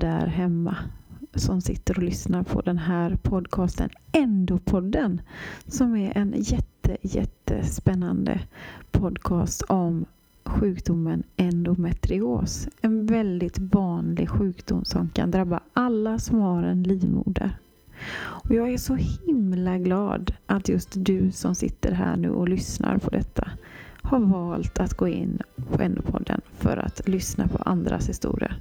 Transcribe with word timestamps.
Där 0.00 0.26
hemma 0.26 0.76
som 1.34 1.60
sitter 1.60 1.96
och 1.96 2.02
lyssnar 2.02 2.42
på 2.42 2.60
den 2.60 2.78
här 2.78 3.16
podcasten 3.22 3.90
Endopodden 4.12 5.20
som 5.66 5.96
är 5.96 6.18
en 6.18 6.34
jätte, 6.36 6.96
jättespännande 7.02 8.40
podcast 8.90 9.62
om 9.62 10.04
sjukdomen 10.44 11.22
endometrios. 11.36 12.68
En 12.80 13.06
väldigt 13.06 13.58
vanlig 13.58 14.30
sjukdom 14.30 14.84
som 14.84 15.08
kan 15.08 15.30
drabba 15.30 15.60
alla 15.72 16.18
som 16.18 16.40
har 16.40 16.62
en 16.62 16.82
livmoder. 16.82 17.58
Och 18.18 18.54
jag 18.54 18.72
är 18.72 18.78
så 18.78 18.94
himla 18.94 19.78
glad 19.78 20.34
att 20.46 20.68
just 20.68 20.90
du 20.94 21.30
som 21.30 21.54
sitter 21.54 21.92
här 21.92 22.16
nu 22.16 22.30
och 22.30 22.48
lyssnar 22.48 22.98
på 22.98 23.10
detta 23.10 23.50
har 24.06 24.20
valt 24.20 24.80
att 24.80 24.94
gå 24.94 25.08
in 25.08 25.38
på 25.70 25.82
Endopodden 25.82 26.40
för 26.58 26.76
att 26.76 27.08
lyssna 27.08 27.48
på 27.48 27.58
andras 27.58 28.08
historia. 28.08 28.54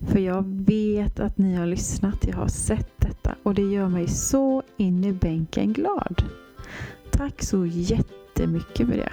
För 0.00 0.18
jag 0.18 0.44
vet 0.46 1.20
att 1.20 1.38
ni 1.38 1.54
har 1.54 1.66
lyssnat, 1.66 2.26
jag 2.28 2.36
har 2.36 2.48
sett 2.48 2.92
detta 2.96 3.34
och 3.42 3.54
det 3.54 3.62
gör 3.62 3.88
mig 3.88 4.08
så 4.08 4.62
in 4.76 5.04
i 5.04 5.12
bänken 5.12 5.72
glad. 5.72 6.22
Tack 7.10 7.42
så 7.42 7.66
jättemycket 7.66 8.86
för 8.88 8.96
det. 8.96 9.12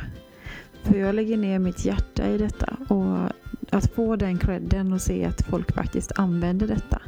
För 0.83 0.95
jag 0.95 1.15
lägger 1.15 1.37
ner 1.37 1.59
mitt 1.59 1.85
hjärta 1.85 2.27
i 2.27 2.37
detta 2.37 2.77
och 2.87 3.17
att 3.69 3.91
få 3.93 4.15
den 4.15 4.37
credden 4.37 4.93
och 4.93 5.01
se 5.01 5.25
att 5.25 5.41
folk 5.41 5.71
faktiskt 5.71 6.11
använder 6.15 6.67
detta 6.67 7.01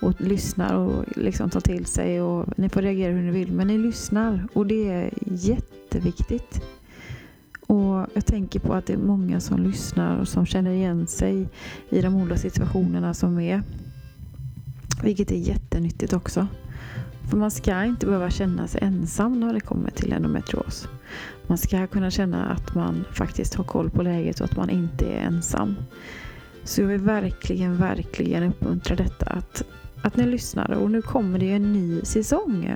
och 0.00 0.20
lyssnar 0.20 0.74
och 0.74 1.04
liksom 1.16 1.50
tar 1.50 1.60
till 1.60 1.86
sig 1.86 2.22
och 2.22 2.58
ni 2.58 2.68
får 2.68 2.82
reagera 2.82 3.12
hur 3.12 3.22
ni 3.22 3.30
vill 3.30 3.52
men 3.52 3.66
ni 3.66 3.78
lyssnar 3.78 4.48
och 4.52 4.66
det 4.66 4.88
är 4.88 5.10
jätteviktigt. 5.26 6.62
Och 7.70 8.06
jag 8.14 8.26
tänker 8.26 8.60
på 8.60 8.74
att 8.74 8.86
det 8.86 8.92
är 8.92 8.98
många 8.98 9.40
som 9.40 9.62
lyssnar 9.62 10.20
och 10.20 10.28
som 10.28 10.46
känner 10.46 10.70
igen 10.70 11.06
sig 11.06 11.48
i 11.90 12.00
de 12.00 12.16
olika 12.16 12.36
situationerna 12.36 13.14
som 13.14 13.38
är. 13.38 13.62
Vilket 15.02 15.30
är 15.30 15.36
jättenyttigt 15.36 16.12
också. 16.12 16.46
För 17.30 17.36
man 17.36 17.50
ska 17.50 17.84
inte 17.84 18.06
behöva 18.06 18.30
känna 18.30 18.66
sig 18.66 18.80
ensam 18.82 19.40
när 19.40 19.54
det 19.54 19.60
kommer 19.60 19.90
till 19.90 20.12
endometrios. 20.12 20.88
Man 21.46 21.58
ska 21.58 21.86
kunna 21.86 22.10
känna 22.10 22.46
att 22.46 22.74
man 22.74 23.04
faktiskt 23.12 23.54
har 23.54 23.64
koll 23.64 23.90
på 23.90 24.02
läget 24.02 24.40
och 24.40 24.44
att 24.44 24.56
man 24.56 24.70
inte 24.70 25.06
är 25.06 25.20
ensam. 25.20 25.76
Så 26.64 26.80
jag 26.80 26.88
vill 26.88 27.00
verkligen, 27.00 27.76
verkligen 27.76 28.42
uppmuntra 28.42 28.96
detta 28.96 29.26
att, 29.26 29.62
att 30.02 30.16
ni 30.16 30.26
lyssnar. 30.26 30.70
Och 30.70 30.90
nu 30.90 31.02
kommer 31.02 31.38
det 31.38 31.50
en 31.50 31.72
ny 31.72 32.00
säsong. 32.04 32.74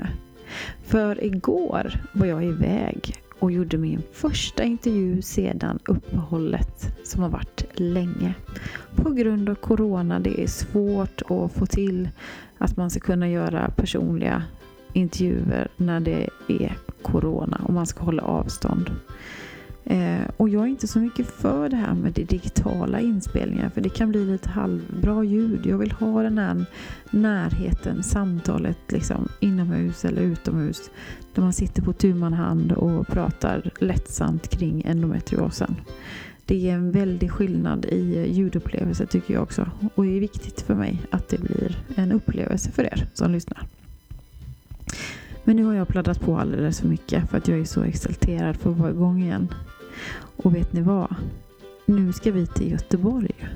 För 0.83 1.25
igår 1.25 2.01
var 2.13 2.27
jag 2.27 2.45
iväg 2.45 3.24
och 3.45 3.53
gjorde 3.53 3.79
min 3.79 4.03
första 4.13 4.65
intervju 4.65 5.23
sedan 5.23 5.79
uppehållet 5.89 6.97
som 7.05 7.23
har 7.23 7.29
varit 7.29 7.65
länge. 7.73 8.35
På 8.97 9.11
grund 9.11 9.49
av 9.49 9.55
Corona, 9.55 10.19
det 10.19 10.43
är 10.43 10.47
svårt 10.47 11.23
att 11.23 11.53
få 11.53 11.67
till 11.67 12.09
att 12.59 12.77
man 12.77 12.91
ska 12.91 13.01
kunna 13.01 13.29
göra 13.29 13.71
personliga 13.77 14.43
intervjuer 14.93 15.69
när 15.77 16.01
det 16.01 16.29
är 16.49 16.77
Corona 17.03 17.61
och 17.65 17.75
man 17.75 17.87
ska 17.87 18.05
hålla 18.05 18.23
avstånd. 18.23 18.91
Eh, 19.87 20.23
och 20.37 20.49
jag 20.49 20.63
är 20.63 20.67
inte 20.67 20.87
så 20.89 20.99
mycket 20.99 21.27
för 21.27 21.69
det 21.69 21.77
här 21.77 21.95
med 21.95 22.13
det 22.13 22.25
digitala 22.25 23.01
inspelningar 23.01 23.69
för 23.69 23.81
det 23.81 23.89
kan 23.89 24.09
bli 24.09 24.25
lite 24.25 24.49
halvbra 24.49 25.25
ljud. 25.25 25.67
Jag 25.67 25.79
vill 25.79 25.93
ha 25.93 26.23
den 26.23 26.39
här 26.39 26.65
närheten, 27.11 28.03
samtalet 28.03 28.79
liksom 28.89 29.29
inomhus 29.41 30.05
eller 30.05 30.23
utomhus 30.23 30.91
där 31.35 31.43
man 31.43 31.53
sitter 31.53 31.83
på 31.83 31.93
tu 31.93 32.21
hand 32.21 32.73
och 32.73 33.07
pratar 33.07 33.71
lättsamt 33.81 34.49
kring 34.49 34.83
endometriosen. 34.87 35.77
Det 36.47 36.71
är 36.71 36.75
en 36.75 36.91
väldig 36.91 37.31
skillnad 37.31 37.85
i 37.85 38.17
eh, 38.17 38.33
ljudupplevelse 38.33 39.07
tycker 39.07 39.35
jag 39.35 39.43
också 39.43 39.71
och 39.95 40.05
det 40.05 40.17
är 40.17 40.21
viktigt 40.21 40.61
för 40.61 40.75
mig 40.75 41.01
att 41.11 41.29
det 41.29 41.41
blir 41.41 41.79
en 41.95 42.13
upplevelse 42.13 42.71
för 42.71 42.85
er 42.85 43.07
som 43.15 43.31
lyssnar. 43.31 43.67
Men 45.45 45.57
nu 45.57 45.65
har 45.65 45.75
jag 45.75 45.89
pladdat 45.89 46.21
på 46.21 46.39
alldeles 46.39 46.81
för 46.81 46.89
mycket 46.89 47.31
för 47.31 47.39
att 47.39 47.49
jag 47.49 47.59
är 47.59 47.65
så 47.65 47.83
exalterad 47.83 48.57
för 48.57 48.71
att 48.71 48.77
vara 48.77 48.91
igång 48.91 49.23
igen. 49.23 49.49
Och 50.37 50.55
vet 50.55 50.73
ni 50.73 50.81
vad? 50.81 51.15
Nu 51.87 52.13
ska 52.13 52.33
vi 52.33 52.47
till 52.47 52.71
Göteborg. 52.71 53.49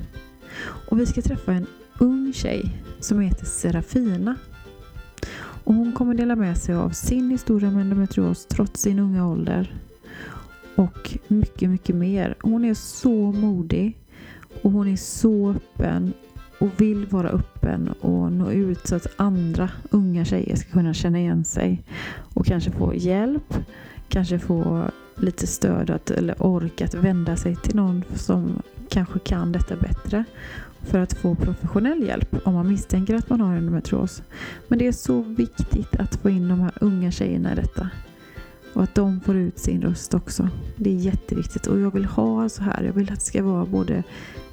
Och 0.61 0.99
vi 0.99 1.05
ska 1.05 1.21
träffa 1.21 1.53
en 1.53 1.65
ung 1.99 2.33
tjej 2.33 2.83
som 2.99 3.19
heter 3.19 3.45
Serafina. 3.45 4.35
Och 5.63 5.73
hon 5.73 5.91
kommer 5.91 6.13
dela 6.13 6.35
med 6.35 6.57
sig 6.57 6.75
av 6.75 6.89
sin 6.89 7.31
historia 7.31 7.71
med 7.71 7.81
endometrios 7.81 8.45
trots 8.45 8.81
sin 8.81 8.99
unga 8.99 9.27
ålder. 9.27 9.75
Och 10.75 11.17
mycket, 11.27 11.69
mycket 11.69 11.95
mer. 11.95 12.35
Hon 12.41 12.65
är 12.65 12.73
så 12.73 13.31
modig 13.31 13.97
och 14.61 14.71
hon 14.71 14.87
är 14.87 14.97
så 14.97 15.49
öppen 15.49 16.13
och 16.59 16.81
vill 16.81 17.05
vara 17.05 17.29
öppen 17.29 17.87
och 17.87 18.31
nå 18.31 18.51
ut 18.51 18.87
så 18.87 18.95
att 18.95 19.07
andra 19.15 19.69
unga 19.91 20.25
tjejer 20.25 20.55
ska 20.55 20.71
kunna 20.71 20.93
känna 20.93 21.19
igen 21.19 21.45
sig 21.45 21.83
och 22.33 22.45
kanske 22.45 22.71
få 22.71 22.93
hjälp, 22.95 23.53
kanske 24.09 24.39
få 24.39 24.91
lite 25.21 25.47
stöd 25.47 25.89
att, 25.89 26.11
eller 26.11 26.43
ork 26.43 26.81
att 26.81 26.93
vända 26.93 27.35
sig 27.35 27.55
till 27.55 27.75
någon 27.75 28.03
som 28.15 28.61
kanske 28.89 29.19
kan 29.19 29.51
detta 29.51 29.75
bättre 29.75 30.23
för 30.81 30.99
att 30.99 31.13
få 31.13 31.35
professionell 31.35 32.03
hjälp 32.03 32.35
om 32.43 32.53
man 32.53 32.67
misstänker 32.67 33.15
att 33.15 33.29
man 33.29 33.41
har 33.41 33.55
endometrios. 33.55 34.23
Men 34.67 34.79
det 34.79 34.87
är 34.87 34.91
så 34.91 35.21
viktigt 35.21 35.95
att 35.95 36.15
få 36.15 36.29
in 36.29 36.47
de 36.47 36.59
här 36.59 36.73
unga 36.81 37.11
tjejerna 37.11 37.53
i 37.53 37.55
detta. 37.55 37.89
Och 38.73 38.83
att 38.83 38.95
de 38.95 39.21
får 39.21 39.35
ut 39.35 39.59
sin 39.59 39.81
röst 39.81 40.13
också. 40.13 40.49
Det 40.75 40.89
är 40.89 40.95
jätteviktigt 40.95 41.67
och 41.67 41.79
jag 41.79 41.93
vill 41.93 42.05
ha 42.05 42.49
så 42.49 42.63
här. 42.63 42.83
Jag 42.83 42.93
vill 42.93 43.11
att 43.11 43.19
det 43.19 43.25
ska 43.25 43.43
vara 43.43 43.65
både 43.65 44.03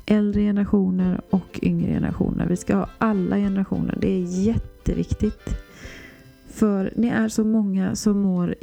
äldre 0.07 0.41
generationer 0.41 1.21
och 1.31 1.61
yngre 1.63 1.93
generationer. 1.93 2.47
Vi 2.47 2.57
ska 2.57 2.77
ha 2.77 2.89
alla 2.99 3.37
generationer. 3.37 3.99
Det 4.01 4.09
är 4.09 4.45
jätteviktigt. 4.45 5.49
För 6.49 6.93
ni 6.97 7.09
är 7.09 7.29
så 7.29 7.45
många 7.45 7.95
som 7.95 8.21
mår 8.21 8.55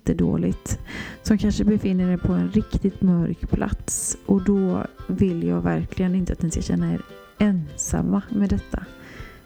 jättedåligt. 0.00 0.78
Som 1.22 1.38
kanske 1.38 1.64
befinner 1.64 2.12
er 2.12 2.16
på 2.16 2.32
en 2.32 2.50
riktigt 2.50 3.02
mörk 3.02 3.50
plats. 3.50 4.16
Och 4.26 4.44
då 4.44 4.86
vill 5.06 5.42
jag 5.42 5.60
verkligen 5.60 6.14
inte 6.14 6.32
att 6.32 6.42
ni 6.42 6.50
ska 6.50 6.62
känna 6.62 6.92
er 6.92 7.00
ensamma 7.38 8.22
med 8.30 8.50
detta. 8.50 8.84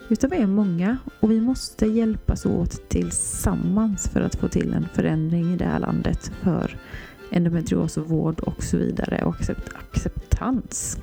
Utan 0.08 0.30
vi 0.30 0.36
är 0.36 0.46
många 0.46 0.96
och 1.20 1.30
vi 1.30 1.40
måste 1.40 1.86
hjälpas 1.86 2.46
åt 2.46 2.88
tillsammans 2.88 4.08
för 4.08 4.20
att 4.20 4.34
få 4.34 4.48
till 4.48 4.72
en 4.72 4.88
förändring 4.94 5.54
i 5.54 5.56
det 5.56 5.64
här 5.64 5.80
landet 5.80 6.32
för 6.42 6.76
endometriosvård 7.30 8.40
och 8.40 8.62
så 8.62 8.76
vidare 8.76 9.24
och 9.24 9.36
acceptans 9.74 10.98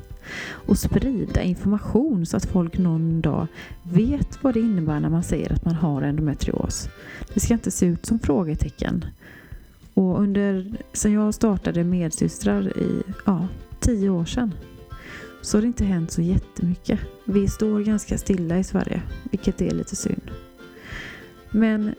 och 0.68 0.78
sprida 0.78 1.42
information 1.42 2.26
så 2.26 2.38
att 2.38 2.46
folk 2.46 2.78
någon 2.78 3.22
dag 3.22 3.48
vet 3.84 4.44
vad 4.44 4.54
det 4.54 4.60
innebär 4.60 5.00
när 5.00 5.10
man 5.10 5.24
säger 5.24 5.54
att 5.54 5.66
man 5.66 5.76
har 5.76 6.02
endometrios. 6.02 6.90
Det 7.34 7.40
ska 7.40 7.54
inte 7.54 7.72
se 7.72 7.86
ut 7.86 8.06
som 8.06 8.20
frågetecken. 8.20 9.06
Och 9.94 10.20
under, 10.22 10.78
sen 10.94 11.14
jag 11.14 11.34
startade 11.34 11.84
Medsystrar 11.84 12.78
i 12.78 13.04
ja, 13.26 13.48
tio 13.80 14.10
år 14.10 14.26
sedan 14.26 14.54
så 15.42 15.58
har 15.58 15.62
det 15.62 15.68
inte 15.68 15.86
hänt 15.86 16.12
så 16.12 16.22
jättemycket. 16.22 17.00
Vi 17.26 17.48
står 17.48 17.80
ganska 17.80 18.18
stilla 18.18 18.60
i 18.60 18.64
Sverige, 18.64 19.02
vilket 19.32 19.62
är 19.62 19.72
lite 19.72 19.96
synd. 19.96 20.32
Men 21.52 21.96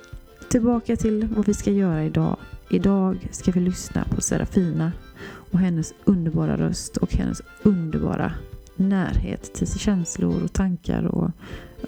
tillbaka 0.49 0.97
till 0.97 1.29
vad 1.37 1.47
vi 1.47 1.55
ska 1.55 1.71
göra 1.71 2.05
idag. 2.05 2.37
Idag 2.71 3.29
ska 3.31 3.53
vi 3.53 3.61
lyssna 3.61 4.05
på 4.05 4.21
Serafina 4.21 4.93
och 5.25 5.59
hennes 5.59 5.95
underbara 6.05 6.57
röst 6.57 6.97
och 6.97 7.15
hennes 7.15 7.43
underbara 7.63 8.33
närhet 8.77 9.55
till 9.55 9.79
känslor 9.79 10.45
och 10.45 10.53
tankar 10.53 11.05
och 11.05 11.31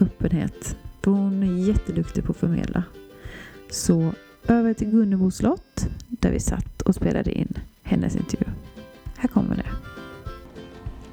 öppenhet. 0.00 0.76
För 1.02 1.10
hon 1.10 1.42
är 1.42 1.68
jätteduktig 1.68 2.24
på 2.24 2.32
att 2.32 2.38
förmedla. 2.38 2.84
Så 3.70 4.12
över 4.48 4.74
till 4.74 4.90
Gunnebo 4.90 5.30
slott 5.30 5.86
där 6.08 6.30
vi 6.30 6.40
satt 6.40 6.82
och 6.82 6.94
spelade 6.94 7.32
in 7.32 7.58
hennes 7.82 8.16
intervju. 8.16 8.46
Här 9.16 9.28
kommer 9.28 9.56
det. 9.56 9.70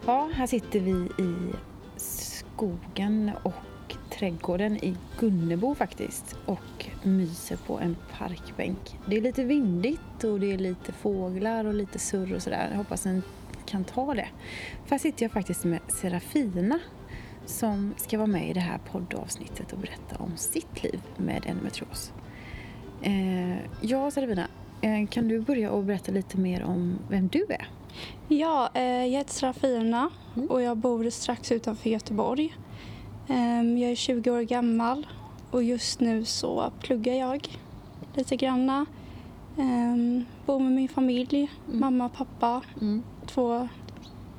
Ja, 0.06 0.30
här 0.34 0.48
sitter 0.48 0.80
vi 0.80 0.92
i 1.24 1.36
skogen 1.98 3.32
och 3.44 3.96
trädgården 4.10 4.78
i 4.78 4.96
Gunnebo 5.20 5.76
faktiskt 5.76 6.36
och 6.46 6.86
myser 7.04 7.58
på 7.58 7.80
en 7.80 7.96
parkbänk. 8.18 9.00
Det 9.06 9.18
är 9.18 9.22
lite 9.22 9.44
vindigt 9.44 10.24
och 10.24 10.40
det 10.40 10.52
är 10.52 10.58
lite 10.58 10.92
fåglar 10.92 11.66
och 11.66 11.74
lite 11.74 12.00
surr 12.00 12.34
och 12.34 12.44
sådär. 12.44 12.68
Jag 12.72 12.78
hoppas 12.78 13.06
ni 13.06 13.22
kan 13.66 13.84
ta 13.84 14.14
det. 14.14 14.28
För 14.86 14.92
här 14.92 14.98
sitter 14.98 15.24
jag 15.24 15.32
faktiskt 15.32 15.64
med 15.64 15.80
Serafina 15.88 16.80
som 17.46 17.94
ska 17.98 18.18
vara 18.18 18.28
med 18.28 18.50
i 18.50 18.54
det 18.54 18.60
här 18.60 18.80
poddavsnittet 18.92 19.74
och 19.74 19.80
berätta 19.80 20.16
om 20.18 20.38
sitt 20.38 20.84
liv 20.84 21.02
med 21.18 21.46
endometrios. 21.46 22.14
Eh, 23.02 23.58
ja, 23.82 24.12
Serafina, 24.12 24.48
eh, 24.82 25.08
kan 25.10 25.28
du 25.28 25.40
börja 25.40 25.72
och 25.72 25.84
berätta 25.84 26.12
lite 26.12 26.38
mer 26.38 26.64
om 26.64 27.00
vem 27.10 27.28
du 27.28 27.46
är? 27.50 27.68
Ja, 28.28 28.70
eh, 28.74 28.84
jag 28.84 29.18
heter 29.18 29.34
Serafina 29.34 30.10
mm. 30.36 30.50
och 30.50 30.62
jag 30.62 30.78
bor 30.78 31.10
strax 31.10 31.52
utanför 31.52 31.90
Göteborg. 31.90 32.56
Ehm, 33.28 33.78
jag 33.78 33.92
är 33.92 33.96
20 33.96 34.32
år 34.32 34.42
gammal 34.42 35.08
och 35.52 35.64
just 35.64 36.00
nu 36.00 36.26
så 36.26 36.72
pluggar 36.82 37.14
jag 37.14 37.48
lite 38.16 38.36
granna. 38.36 38.86
Ehm, 39.58 40.26
bor 40.46 40.60
med 40.60 40.72
min 40.72 40.90
familj, 40.90 41.52
mm. 41.68 41.80
mamma 41.80 42.10
pappa, 42.10 42.62
mm. 42.82 43.04
två 43.26 43.68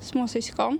småsyskon. 0.00 0.78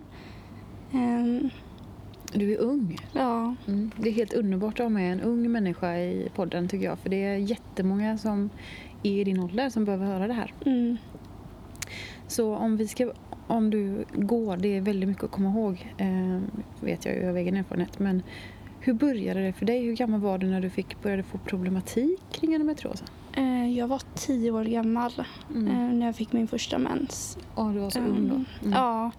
Du 2.33 2.53
är 2.53 2.59
ung. 2.59 2.97
Ja. 3.13 3.55
Mm. 3.69 3.91
Det 3.97 4.09
är 4.09 4.13
helt 4.13 4.33
underbart 4.33 4.81
att 4.81 4.85
ha 4.85 4.89
med 4.89 5.13
en 5.13 5.21
ung 5.21 5.53
människa 5.53 5.97
i 5.99 6.29
podden 6.35 6.69
tycker 6.69 6.85
jag. 6.87 6.99
För 6.99 7.09
det 7.11 7.25
är 7.25 7.37
jättemånga 7.37 8.19
som 8.19 8.51
är 9.03 9.11
i 9.21 9.25
din 9.25 9.39
ålder 9.41 9.71
som 9.71 9.85
behöver 9.85 10.07
höra 10.07 10.27
det 10.27 10.33
här. 10.35 10.53
Mm. 10.67 10.97
Så 12.27 12.55
om 12.57 12.77
vi 12.77 12.89
ska, 12.89 13.13
om 13.47 13.71
du 13.71 14.05
går, 14.13 14.57
det 14.57 14.77
är 14.77 14.81
väldigt 14.81 15.09
mycket 15.09 15.25
att 15.25 15.31
komma 15.31 15.49
ihåg, 15.51 15.93
eh, 15.99 16.41
vet 16.81 17.05
jag 17.05 17.15
ju 17.17 17.29
av 17.29 17.37
egen 17.37 17.57
erfarenhet. 17.57 17.99
Men 17.99 18.23
hur 18.81 18.93
började 18.93 19.43
det 19.47 19.53
för 19.53 19.67
dig? 19.67 19.85
Hur 19.85 19.97
gammal 19.97 20.21
var 20.21 20.39
du 20.39 20.47
när 20.47 20.61
du 20.61 20.71
fick, 20.71 21.03
började 21.03 21.23
få 21.23 21.39
problematik 21.39 22.21
kring 22.33 22.55
endometrios? 22.55 23.05
Eh, 23.37 23.79
Jag 23.79 23.87
var 23.89 24.03
tio 24.15 24.51
år 24.51 24.65
gammal 24.65 25.13
Mm. 25.55 25.67
eh, 25.69 25.95
när 25.99 26.07
jag 26.07 26.17
fick 26.17 26.33
min 26.33 26.49
första 26.49 26.79
mens. 26.79 27.39
Ja, 27.57 27.63
du 27.75 27.79
var 27.79 27.91
så 27.91 27.99
ung 28.01 28.29
då. 28.29 28.35
Mm. 28.35 28.73
Ja, 28.79 29.11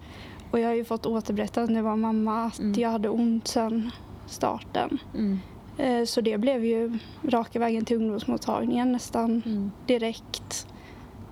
och 0.54 0.60
jag 0.60 0.68
har 0.68 0.74
ju 0.74 0.84
fått 0.84 1.06
återberättat 1.06 1.68
när 1.70 1.76
jag 1.76 1.82
var 1.84 1.96
mamma 1.96 2.44
att 2.44 2.58
Mm. 2.58 2.80
jag 2.80 2.90
hade 2.90 3.08
ont 3.08 3.48
sedan 3.48 3.90
starten. 4.26 4.98
Mm. 5.14 5.38
Eh, 5.78 6.04
Så 6.04 6.20
det 6.20 6.38
blev 6.38 6.64
ju 6.64 6.98
raka 7.22 7.58
vägen 7.58 7.84
till 7.84 7.96
ungdomsmottagningen 7.96 8.92
nästan 8.92 9.42
Mm. 9.46 9.70
direkt 9.86 10.66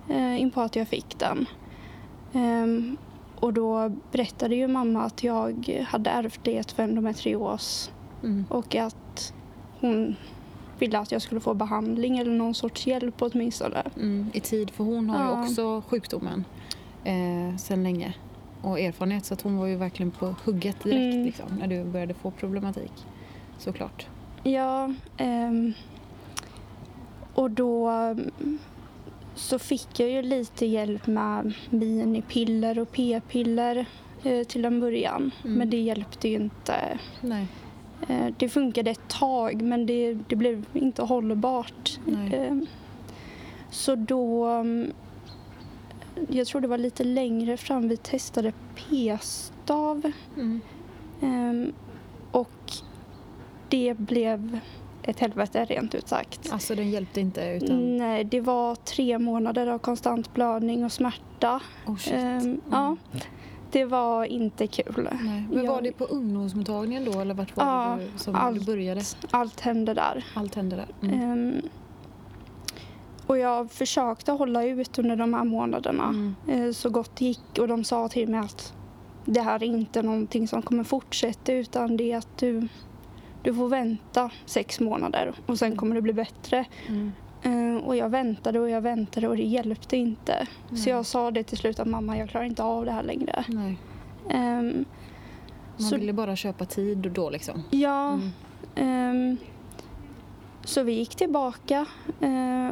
eh, 0.09 0.41
in 0.41 0.51
på 0.51 0.61
att 0.61 0.75
jag 0.75 0.87
fick 0.87 1.19
den. 1.19 1.45
Ehm, 2.33 2.97
Och 3.39 3.53
då 3.53 3.91
berättade 4.11 4.55
ju 4.55 4.67
mamma 4.67 5.01
att 5.03 5.23
jag 5.23 5.83
hade 5.87 6.09
ärftlighet 6.09 6.71
för 6.71 6.83
endometrios 6.83 7.91
Mm. 8.23 8.45
och 8.49 8.75
att 8.75 9.33
hon 9.79 10.15
ville 10.79 10.99
att 10.99 11.11
jag 11.11 11.21
skulle 11.21 11.41
få 11.41 11.53
behandling 11.53 12.17
eller 12.17 12.31
någon 12.31 12.53
sorts 12.53 12.87
hjälp 12.87 13.15
åtminstone. 13.21 13.83
Mm. 13.95 14.29
I 14.33 14.39
tid, 14.39 14.71
för 14.71 14.83
hon 14.83 15.09
har 15.09 15.19
ju 15.25 15.31
Ja. 15.31 15.43
också 15.43 15.81
sjukdomen 15.89 16.45
eh, 17.03 17.57
sedan 17.57 17.83
länge 17.83 18.13
och 18.63 18.79
erfarenhet 18.79 19.25
så 19.25 19.33
att 19.33 19.41
hon 19.41 19.57
var 19.57 19.67
ju 19.67 19.75
verkligen 19.75 20.11
på 20.11 20.35
hugget 20.45 20.83
direkt 20.83 21.13
Mm. 21.13 21.25
liksom, 21.25 21.45
när 21.59 21.67
du 21.67 21.83
började 21.83 22.13
få 22.13 22.31
problematik. 22.31 22.91
Såklart. 23.57 24.07
Ja, 24.43 24.93
ehm, 25.17 25.73
och 27.33 27.51
då 27.51 27.87
mm, 27.89 28.57
så 29.35 29.59
fick 29.59 29.99
jag 29.99 30.09
ju 30.09 30.21
lite 30.21 30.65
hjälp 30.65 31.07
med 31.07 31.53
minipiller 31.69 32.79
och 32.79 32.91
p-piller 32.91 33.85
eh, 34.23 34.43
till 34.43 34.65
en 34.65 34.79
början. 34.79 35.31
Mm. 35.43 35.57
Men 35.57 35.69
det 35.69 35.77
hjälpte 35.77 36.27
ju 36.27 36.35
inte. 36.35 36.99
Eh, 38.07 38.27
det 38.37 38.49
funkade 38.49 38.91
ett 38.91 39.07
tag 39.07 39.61
men 39.61 39.85
det, 39.85 40.13
det 40.27 40.35
blev 40.35 40.65
inte 40.73 41.01
hållbart. 41.01 41.99
Ehm, 42.33 42.65
så 43.69 43.95
då, 43.95 44.45
mm, 44.45 44.91
jag 46.29 46.47
tror 46.47 46.61
det 46.61 46.67
var 46.67 46.77
lite 46.77 47.03
längre 47.03 47.57
fram, 47.57 47.87
vi 47.89 47.97
testade 47.97 48.51
p-stav. 48.75 50.11
Mm. 50.37 50.61
Ehm, 51.21 51.73
och 52.31 52.71
det 53.69 53.97
blev 53.97 54.59
ett 55.03 55.19
helvete 55.19 55.65
rent 55.65 55.95
ut 55.95 56.07
sagt. 56.07 56.49
Alltså 56.53 56.75
den 56.75 56.89
hjälpte 56.91 57.21
inte 57.21 57.45
utan... 57.61 57.97
Nej, 57.97 58.23
det 58.23 58.41
var 58.41 58.75
tre 58.75 59.19
månader 59.19 59.67
av 59.67 59.77
konstant 59.79 60.33
blödning 60.33 60.85
och 60.85 60.91
smärta. 60.91 61.59
Oh 61.87 61.97
shit. 61.97 62.13
Ehm, 62.13 62.39
Mm. 62.43 62.61
Ja, 62.71 62.95
det 63.71 63.85
var 63.85 64.25
inte 64.25 64.67
kul. 64.67 65.09
Nej. 65.21 65.43
Men 65.51 65.67
var 65.67 65.73
Jag- 65.75 65.83
det 65.83 65.91
på 65.91 66.05
ungdomsmottagningen 66.05 67.05
då 67.05 67.19
eller 67.19 67.33
vart 67.33 67.55
var 67.57 67.65
Ja, 67.65 67.95
det 67.99 68.05
du, 68.13 68.17
som 68.19 68.35
allt. 68.35 68.59
du 68.59 68.65
började? 68.65 69.01
Allt 69.31 69.59
hände 69.59 69.93
där. 69.93 70.25
Allt 70.35 70.55
hände 70.55 70.75
där? 70.75 71.07
Mm. 71.07 71.21
Ehm, 71.31 71.61
och 73.33 73.39
jag 73.39 73.71
försökte 73.71 74.31
hålla 74.31 74.63
ut 74.65 74.99
under 74.99 75.15
de 75.15 75.33
här 75.33 75.43
månaderna 75.43 76.03
Mm. 76.03 76.35
eh, 76.47 76.71
så 76.71 76.89
gott 76.89 77.15
det 77.15 77.25
gick 77.25 77.59
och 77.59 77.67
de 77.67 77.83
sa 77.83 78.07
till 78.09 78.29
mig 78.29 78.39
att 78.39 78.73
det 79.25 79.41
här 79.41 79.63
är 79.63 79.67
inte 79.67 80.01
någonting 80.01 80.47
som 80.47 80.61
kommer 80.61 80.83
fortsätta 80.83 81.53
utan 81.53 81.97
det 81.97 82.11
är 82.11 82.17
att 82.17 82.37
du, 82.37 82.67
du 83.43 83.53
får 83.53 83.69
vänta 83.69 84.29
sex 84.45 84.79
månader 84.79 85.33
och 85.45 85.57
sen 85.59 85.75
kommer 85.75 85.95
det 85.95 86.01
bli 86.01 86.13
bättre. 86.13 86.65
Mm. 86.87 87.11
Eh, 87.43 87.83
och 87.83 87.95
jag 87.95 88.09
väntade 88.09 88.59
och 88.59 88.69
jag 88.69 88.81
väntade 88.81 89.27
och 89.27 89.37
det 89.37 89.43
hjälpte 89.43 89.97
inte. 89.97 90.47
Nej. 90.69 90.79
Så 90.79 90.89
jag 90.89 91.05
sa 91.05 91.31
det 91.31 91.43
till 91.43 91.57
slut 91.57 91.79
att 91.79 91.87
mamma 91.87 92.17
jag 92.17 92.29
klarar 92.29 92.45
inte 92.45 92.63
av 92.63 92.85
det 92.85 92.91
här 92.91 93.03
längre. 93.03 93.43
Nej. 93.47 93.77
Ehm, 94.29 94.85
Man 95.77 95.89
Så- 95.89 95.95
ville 95.97 96.13
bara 96.13 96.35
köpa 96.35 96.65
tid 96.65 96.97
då 96.97 97.29
liksom. 97.29 97.63
ja, 97.69 98.13
Mm. 98.13 98.29
ehm, 98.75 99.37
så 100.65 100.83
vi 100.83 100.91
gick 100.93 101.15
tillbaka 101.15 101.85
eh, 102.21 102.69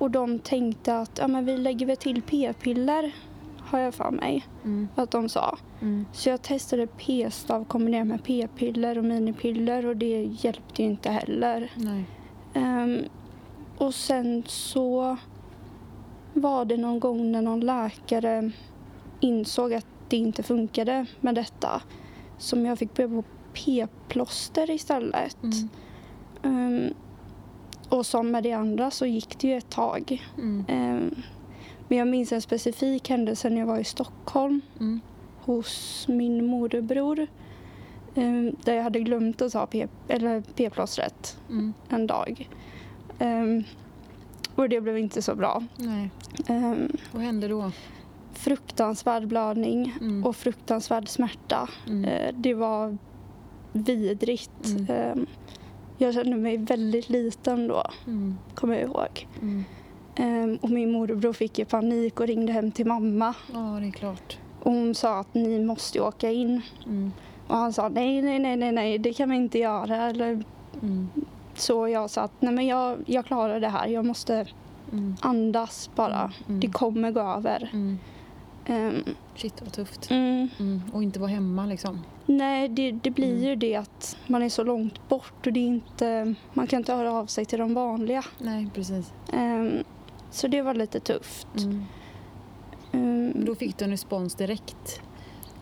och 0.00 0.10
de 0.10 0.38
tänkte 0.38 0.98
att 0.98 1.18
ja, 1.18 1.28
men 1.28 1.44
vi 1.44 1.56
lägger 1.56 1.86
väl 1.86 1.96
till 1.96 2.22
p-piller 2.22 3.12
har 3.58 3.78
jag 3.78 3.94
för 3.94 4.10
mig 4.10 4.46
Mm. 4.64 4.88
att 4.94 5.10
de 5.10 5.28
sa. 5.28 5.58
Mm. 5.80 6.06
Så 6.12 6.28
jag 6.28 6.42
testade 6.42 6.86
p-stav 6.86 7.64
kombinerat 7.64 8.06
med 8.06 8.24
p-piller 8.24 8.98
och 8.98 9.04
minipiller 9.04 9.86
och 9.86 9.96
det 9.96 10.22
hjälpte 10.22 10.82
ju 10.82 10.88
inte 10.88 11.10
heller. 11.10 11.72
Ehm, 12.54 12.98
och 13.78 13.94
sen 13.94 14.42
så 14.46 15.16
var 16.34 16.64
det 16.64 16.76
någon 16.76 17.00
gång 17.00 17.32
när 17.32 17.42
någon 17.42 17.60
läkare 17.60 18.50
insåg 19.20 19.74
att 19.74 19.86
det 20.08 20.16
inte 20.16 20.42
funkade 20.42 21.06
med 21.20 21.34
detta 21.34 21.82
som 22.38 22.66
jag 22.66 22.78
fick 22.78 22.94
börja 22.94 23.08
på 23.08 23.24
p-plåster 23.52 24.70
istället. 24.70 25.36
Mm. 25.42 25.68
Ehm, 26.42 26.94
och 27.90 28.06
som 28.06 28.30
med 28.30 28.42
det 28.42 28.52
andra 28.52 28.90
så 28.90 29.06
gick 29.06 29.38
det 29.40 29.48
ju 29.48 29.56
ett 29.56 29.70
tag. 29.70 30.22
Mm. 30.38 30.64
Ehm, 30.68 31.14
men 31.88 31.98
jag 31.98 32.08
minns 32.08 32.32
en 32.32 32.42
specifik 32.42 33.08
händelse 33.10 33.50
när 33.50 33.58
jag 33.58 33.66
var 33.66 33.78
i 33.78 33.84
Stockholm 33.84 34.60
Mm. 34.80 35.00
hos 35.40 36.04
min 36.08 36.46
morbror. 36.46 37.26
ehm, 38.14 38.56
där 38.64 38.74
jag 38.74 38.82
hade 38.82 39.00
glömt 39.00 39.42
att 39.42 39.52
ta 39.52 39.66
p-plåstret 40.56 41.38
Mm. 41.50 41.72
en 41.88 42.06
dag. 42.06 42.48
Ehm, 43.18 43.64
och 44.54 44.68
det 44.68 44.80
blev 44.80 44.98
inte 44.98 45.22
så 45.22 45.34
bra. 45.34 45.62
Nej. 45.76 46.10
Vad 47.12 47.22
hände 47.22 47.48
då? 47.48 47.72
fruktansvärd 48.32 49.26
blödning 49.28 49.94
Mm. 50.00 50.24
och 50.24 50.36
fruktansvärd 50.36 51.08
smärta. 51.08 51.68
Mm. 51.86 52.04
Eh, 52.04 52.34
det 52.34 52.54
var 52.54 52.98
vidrigt. 53.72 54.50
Mm. 56.00 56.06
Jag 56.06 56.14
kände 56.14 56.36
mig 56.36 56.56
väldigt 56.56 57.08
liten 57.08 57.68
då, 57.68 57.82
Mm. 58.06 58.38
kommer 58.54 58.74
jag 58.74 58.82
ihåg. 58.82 59.26
Mm. 59.42 59.64
Ehm, 60.16 60.58
och 60.62 60.70
min 60.70 60.92
morbror 60.92 61.32
fick 61.32 61.58
ju 61.58 61.64
panik 61.64 62.20
och 62.20 62.26
ringde 62.26 62.52
hem 62.52 62.70
till 62.72 62.86
mamma. 62.86 63.34
Ja, 63.52 63.58
det 63.80 63.86
är 63.86 63.90
klart. 63.90 64.38
Och 64.62 64.72
hon 64.72 64.94
sa 64.94 65.18
att 65.20 65.34
ni 65.34 65.64
måste 65.64 66.00
åka 66.00 66.30
in. 66.30 66.60
Mm. 66.86 67.12
Och 67.48 67.56
han 67.56 67.72
sa 67.72 67.88
nej, 67.88 68.22
nej, 68.22 68.38
nej, 68.38 68.56
nej, 68.56 68.72
nej, 68.72 68.98
det 68.98 69.12
kan 69.12 69.30
vi 69.30 69.36
inte 69.36 69.58
göra. 69.58 69.96
Eller 69.96 70.44
Mm. 70.82 71.08
så 71.54 71.88
jag 71.88 72.10
sa 72.10 72.22
att 72.22 72.32
nej, 72.42 72.52
men 72.54 72.66
jag, 72.66 72.98
jag 73.06 73.26
klarar 73.26 73.60
det 73.60 73.68
här. 73.68 73.86
Jag 73.86 74.04
måste 74.06 74.46
Mm. 74.92 75.16
andas 75.20 75.90
bara. 75.96 76.32
Mm. 76.48 76.60
Det 76.60 76.68
kommer 76.68 77.10
gå 77.10 77.20
över. 77.20 77.70
Ehm, 78.70 79.04
Shit 79.36 79.62
vad 79.62 79.72
tufft. 79.72 80.10
mm, 80.10 80.48
Mm. 80.60 80.82
Och 80.92 81.02
inte 81.02 81.20
vara 81.20 81.30
hemma 81.30 81.66
liksom. 81.66 82.00
nej, 82.26 82.68
det, 82.68 82.92
det 82.92 83.10
blir 83.10 83.30
Mm. 83.32 83.42
ju 83.44 83.56
det 83.56 83.76
att 83.76 84.16
man 84.26 84.42
är 84.42 84.48
så 84.48 84.64
långt 84.64 85.08
bort 85.08 85.46
och 85.46 85.52
det 85.52 85.60
inte, 85.60 86.34
man 86.52 86.66
kan 86.66 86.76
inte 86.76 86.92
höra 86.94 87.12
av 87.12 87.26
sig 87.26 87.44
till 87.44 87.58
de 87.58 87.74
vanliga. 87.74 88.22
Nej, 88.38 88.68
precis. 88.74 89.12
Ehm, 89.32 89.70
så 90.30 90.48
det 90.48 90.62
var 90.62 90.74
lite 90.74 91.00
tufft. 91.00 91.46
Men 92.92 93.44
då 93.44 93.54
fick 93.54 93.78
du 93.78 93.84
en 93.84 93.90
respons 93.90 94.34
direkt 94.34 95.00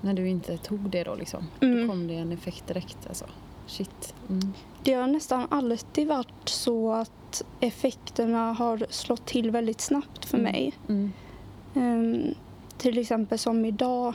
när 0.00 0.14
du 0.14 0.28
inte 0.28 0.58
tog 0.58 0.78
det 0.90 1.04
då 1.04 1.14
liksom. 1.14 1.44
Då 1.60 1.66
mm. 1.66 1.88
kom 1.88 2.06
det 2.06 2.14
en 2.14 2.32
effekt 2.32 2.66
direkt 2.66 2.98
alltså. 3.08 3.24
Shit. 3.66 4.14
Mm. 4.28 4.52
Det 4.84 4.92
har 4.94 5.06
nästan 5.06 5.46
alltid 5.50 6.08
varit 6.08 6.48
så 6.48 6.92
att 6.92 7.44
effekterna 7.60 8.52
har 8.52 8.86
slått 8.90 9.26
till 9.26 9.50
väldigt 9.50 9.80
snabbt 9.80 10.24
för 10.24 10.38
mig. 10.38 10.72
Till 12.78 12.98
exempel 12.98 13.38
som 13.38 13.64
idag. 13.64 14.14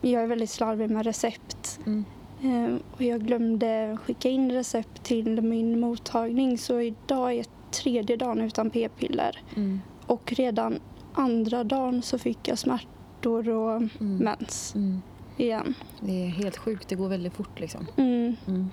Jag 0.00 0.22
är 0.22 0.26
väldigt 0.26 0.50
slarvig 0.50 0.90
med 0.90 1.06
recept. 1.06 1.80
Mm. 1.86 2.04
Ehm, 2.42 2.82
och 2.92 3.02
jag 3.02 3.20
glömde 3.26 3.98
skicka 4.04 4.28
in 4.28 4.52
recept 4.52 5.02
till 5.04 5.42
min 5.42 5.80
mottagning 5.80 6.58
så 6.58 6.80
idag 6.80 7.32
är 7.34 7.44
tredje 7.70 8.16
dagen 8.16 8.40
utan 8.40 8.70
p-piller. 8.70 9.42
Mm. 9.56 9.80
Och 10.06 10.32
redan 10.32 10.78
andra 11.14 11.64
dagen 11.64 12.02
så 12.02 12.18
fick 12.18 12.48
jag 12.48 12.58
smärtor 12.58 13.48
och 13.48 13.76
Mm. 13.76 14.16
mens 14.16 14.74
Mm. 14.74 15.02
igen. 15.36 15.74
Det 16.00 16.24
är 16.24 16.28
helt 16.28 16.56
sjukt, 16.56 16.88
det 16.88 16.94
går 16.94 17.08
väldigt 17.08 17.34
fort 17.34 17.60
liksom. 17.60 17.86
Mm. 17.96 18.36
Mm. 18.46 18.70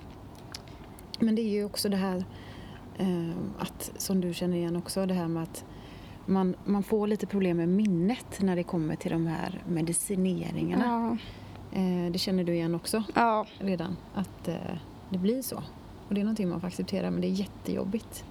Men 1.20 1.34
det 1.34 1.42
är 1.42 1.50
ju 1.50 1.64
också 1.64 1.88
det 1.88 1.96
här 1.96 2.24
eh, 2.98 3.30
att, 3.58 3.92
som 3.96 4.20
du 4.20 4.34
känner 4.34 4.56
igen 4.56 4.76
också, 4.76 5.06
det 5.06 5.14
här 5.14 5.28
med 5.28 5.42
att 5.42 5.64
man, 6.26 6.54
man 6.64 6.82
får 6.82 7.06
lite 7.06 7.26
problem 7.26 7.56
med 7.56 7.68
minnet 7.68 8.40
när 8.40 8.56
det 8.56 8.62
kommer 8.62 8.96
till 8.96 9.10
de 9.12 9.26
här 9.26 9.62
medicineringarna. 9.68 11.16
Ja. 11.72 11.78
Eh, 11.80 12.12
det 12.12 12.18
känner 12.18 12.44
du 12.44 12.54
igen 12.54 12.74
också 12.74 13.02
ja, 13.14 13.46
redan, 13.58 13.96
att 14.14 14.48
eh, 14.48 14.54
det 15.10 15.18
blir 15.18 15.42
så. 15.42 15.56
Och 16.08 16.14
det 16.14 16.20
är 16.20 16.24
någonting 16.24 16.48
man 16.48 16.60
får 16.60 16.68
acceptera, 16.68 17.10
men 17.10 17.20
det 17.20 17.26
är 17.26 17.30
jättejobbigt. 17.30 18.24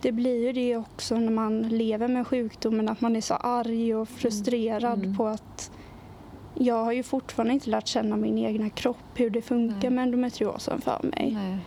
det 0.00 0.12
blir 0.12 0.46
ju 0.46 0.52
det 0.52 0.76
också 0.76 1.16
när 1.16 1.30
man 1.32 1.62
lever 1.62 2.08
med 2.08 2.26
sjukdomen 2.26 2.88
att 2.88 3.00
man 3.00 3.16
är 3.16 3.20
så 3.20 3.34
arg 3.34 3.94
och 3.94 4.08
frustrerad 4.08 4.98
Mm. 4.98 5.16
på 5.16 5.26
att 5.26 5.70
jag 6.54 6.84
har 6.84 6.92
ju 6.92 7.02
fortfarande 7.02 7.54
inte 7.54 7.70
lärt 7.70 7.86
känna 7.86 8.16
min 8.16 8.38
egna 8.38 8.70
kropp, 8.70 8.96
hur 9.14 9.30
det 9.30 9.42
funkar 9.42 9.80
Nej. 9.80 9.90
med 9.90 10.02
endometriosen 10.02 10.80
för 10.80 11.00
mig. 11.02 11.30
Nej, 11.34 11.58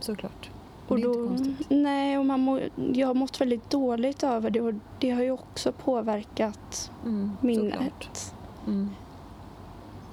såklart. 0.00 0.50
Och 0.90 0.98
är 0.98 1.02
då, 1.02 1.36
nej, 1.68 2.18
och 2.18 2.26
man 2.26 2.40
må, 2.40 2.60
jag 2.94 3.06
har 3.06 3.14
mått 3.14 3.40
väldigt 3.40 3.70
dåligt 3.70 4.22
över 4.22 4.50
det 4.50 4.60
och 4.60 4.74
det 4.98 5.10
har 5.10 5.22
ju 5.22 5.30
också 5.30 5.72
påverkat 5.72 6.90
Mm, 7.04 7.30
minnet. 7.40 8.34
Mm. 8.66 8.90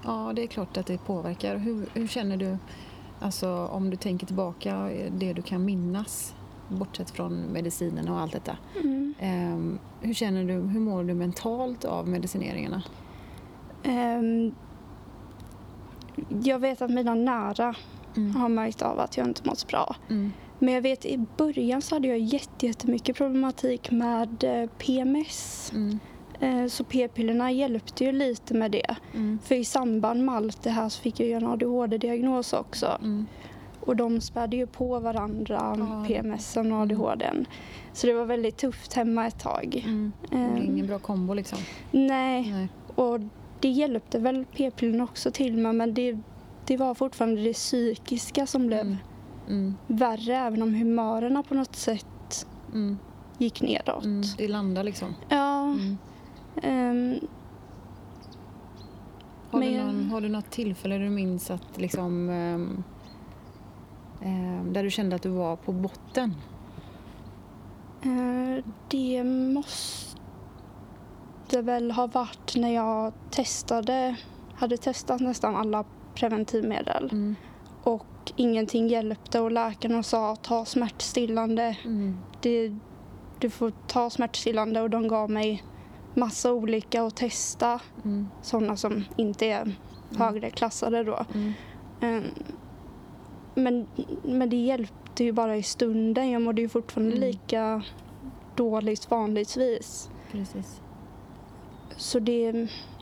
Ja, 0.05 0.31
det 0.35 0.43
är 0.43 0.47
klart 0.47 0.77
att 0.77 0.85
det 0.85 0.97
påverkar. 1.05 1.57
Hur, 1.57 1.85
hur 1.93 2.07
känner 2.07 2.37
du, 2.37 2.57
alltså 3.19 3.67
om 3.71 3.89
du 3.89 3.97
tänker 3.97 4.27
tillbaka, 4.27 4.91
eh, 4.91 5.11
det 5.11 5.33
du 5.33 5.41
kan 5.41 5.65
minnas, 5.65 6.35
bortsett 6.67 7.09
från 7.09 7.33
medicinen 7.53 8.09
och 8.09 8.19
allt 8.19 8.31
detta. 8.33 8.57
Mm. 8.83 9.13
Ehm, 9.19 9.79
hur 10.01 10.13
känner 10.13 10.43
du, 10.43 10.53
hur 10.53 10.79
mår 10.79 11.03
du 11.03 11.13
mentalt 11.13 11.85
av 11.85 12.07
medicineringarna? 12.07 12.83
Ehm, 13.83 14.51
jag 16.43 16.59
vet 16.59 16.81
att 16.81 16.91
mina 16.91 17.15
nära 17.15 17.75
Mm. 18.15 18.35
har 18.35 18.49
märkt 18.49 18.81
av 18.81 18.99
att 18.99 19.17
jag 19.17 19.27
inte 19.27 19.47
mått 19.47 19.67
bra. 19.67 19.95
Mm. 20.09 20.31
Men 20.59 20.73
jag 20.73 20.81
vet 20.81 21.05
i 21.05 21.25
början 21.37 21.81
så 21.81 21.95
hade 21.95 22.07
jag 22.07 22.19
jätte- 22.19 22.65
jättemycket 22.65 23.15
problematik 23.17 23.91
med 23.91 24.43
eh, 24.43 24.69
PMS. 24.77 25.71
Mm. 25.75 25.99
Eh, 26.39 26.67
Så 26.67 26.83
p-pillerna 26.83 27.51
hjälpte 27.51 28.03
ju 28.03 28.11
lite 28.11 28.53
med 28.53 28.71
det. 28.71 28.95
Mm. 29.13 29.39
För 29.43 29.55
i 29.55 29.65
samband 29.65 30.23
med 30.25 30.35
allt 30.35 30.63
det 30.63 30.69
här 30.69 30.89
så 30.89 31.01
fick 31.01 31.19
jag 31.19 31.27
ju 31.27 31.33
en 31.33 31.45
ADHD-diagnos 31.47 32.53
också. 32.53 32.97
Mm. 33.01 33.25
Och 33.79 33.95
de 33.95 34.21
spädde 34.21 34.57
ju 34.57 34.67
på 34.67 34.99
varandra, 34.99 35.75
Ja. 35.79 36.05
PMSen 36.07 36.71
och 36.71 36.81
ADHDn. 36.81 37.45
Så 37.93 38.07
det 38.07 38.13
var 38.13 38.25
väldigt 38.25 38.57
tufft 38.57 38.93
hemma 38.93 39.27
ett 39.27 39.39
tag. 39.39 39.83
Mm. 39.85 40.11
Ehm, 40.31 40.57
ingen 40.57 40.87
bra 40.87 40.99
kombo 40.99 41.33
liksom. 41.33 41.57
Nej, 41.91 42.51
Nej. 42.51 42.67
och 42.95 43.19
det 43.59 43.69
hjälpte 43.69 44.19
väl 44.19 44.45
p-pillerna 44.55 45.03
också 45.03 45.31
till 45.31 45.57
med 45.57 45.75
men 45.75 45.93
det, 45.93 46.17
det 46.65 46.77
var 46.77 46.93
fortfarande 46.93 47.41
det 47.41 47.53
psykiska 47.53 48.45
som 48.47 48.67
blev 48.67 48.97
Mm. 49.47 49.75
Värre 49.87 50.35
även 50.37 50.61
om 50.61 50.73
humörerna 50.73 51.43
på 51.43 51.53
något 51.55 51.75
sätt 51.75 52.47
Mm. 52.73 52.97
gick 53.37 53.61
nedåt. 53.61 54.03
Mm. 54.05 54.21
Det 54.37 54.47
landar 54.47 54.83
liksom. 54.83 55.15
Ja, 55.29 55.75
ehm, 56.61 57.19
Har, 59.51 59.61
du 59.61 59.69
Men- 59.71 59.85
någon, 59.87 60.09
har 60.11 60.21
du 60.21 60.29
något 60.29 60.49
tillfälle 60.51 60.97
du 60.97 61.09
minns 61.09 61.51
att 61.51 61.77
liksom 61.81 62.29
ehm, 62.29 62.83
ehm, 64.21 64.73
där 64.73 64.83
du 64.83 64.89
kände 64.91 65.15
att 65.15 65.21
du 65.21 65.29
var 65.29 65.55
på 65.55 65.71
botten? 65.71 66.33
eh, 68.01 68.63
det 68.89 69.23
måste 69.23 70.17
väl 71.61 71.91
ha 71.91 72.07
varit 72.07 72.55
när 72.55 72.69
jag 72.73 73.13
testade, 73.31 74.15
hade 74.55 74.77
testat 74.77 75.21
nästan 75.21 75.55
alla 75.55 75.83
preventivmedel 76.15 77.09
Mm. 77.11 77.35
Och 78.33 78.39
ingenting 78.39 78.87
hjälpte 78.87 79.39
och 79.39 79.51
läkarna 79.51 80.03
sa 80.03 80.35
ta 80.35 80.65
smärtstillande. 80.65 81.77
Mm. 81.85 82.17
Det, 82.41 82.73
du 83.39 83.49
får 83.49 83.71
ta 83.87 84.09
smärtstillande 84.09 84.81
och 84.81 84.89
de 84.89 85.07
gav 85.07 85.29
mig 85.31 85.63
massa 86.13 86.53
olika 86.53 87.03
att 87.03 87.15
testa. 87.15 87.79
Mm. 88.05 88.27
Sådana 88.41 88.77
som 88.77 89.03
inte 89.17 89.45
är 89.45 89.75
högre 90.17 90.49
klassade 90.49 91.03
då. 91.03 91.25
Mm. 91.33 91.53
Ehm, 92.01 92.23
Men, 93.55 93.87
men 94.23 94.49
det 94.49 94.55
hjälpte 94.55 95.23
ju 95.23 95.31
bara 95.31 95.57
i 95.57 95.63
stunden. 95.63 96.29
Jag 96.31 96.41
mådde 96.41 96.61
ju 96.61 96.69
fortfarande 96.69 97.15
Mm. 97.15 97.29
lika 97.29 97.81
dåligt 98.55 99.11
vanligtvis. 99.11 100.09
Precis. 100.31 100.81
Så 101.97 102.19
det, 102.19 102.47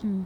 Mm. 0.04 0.26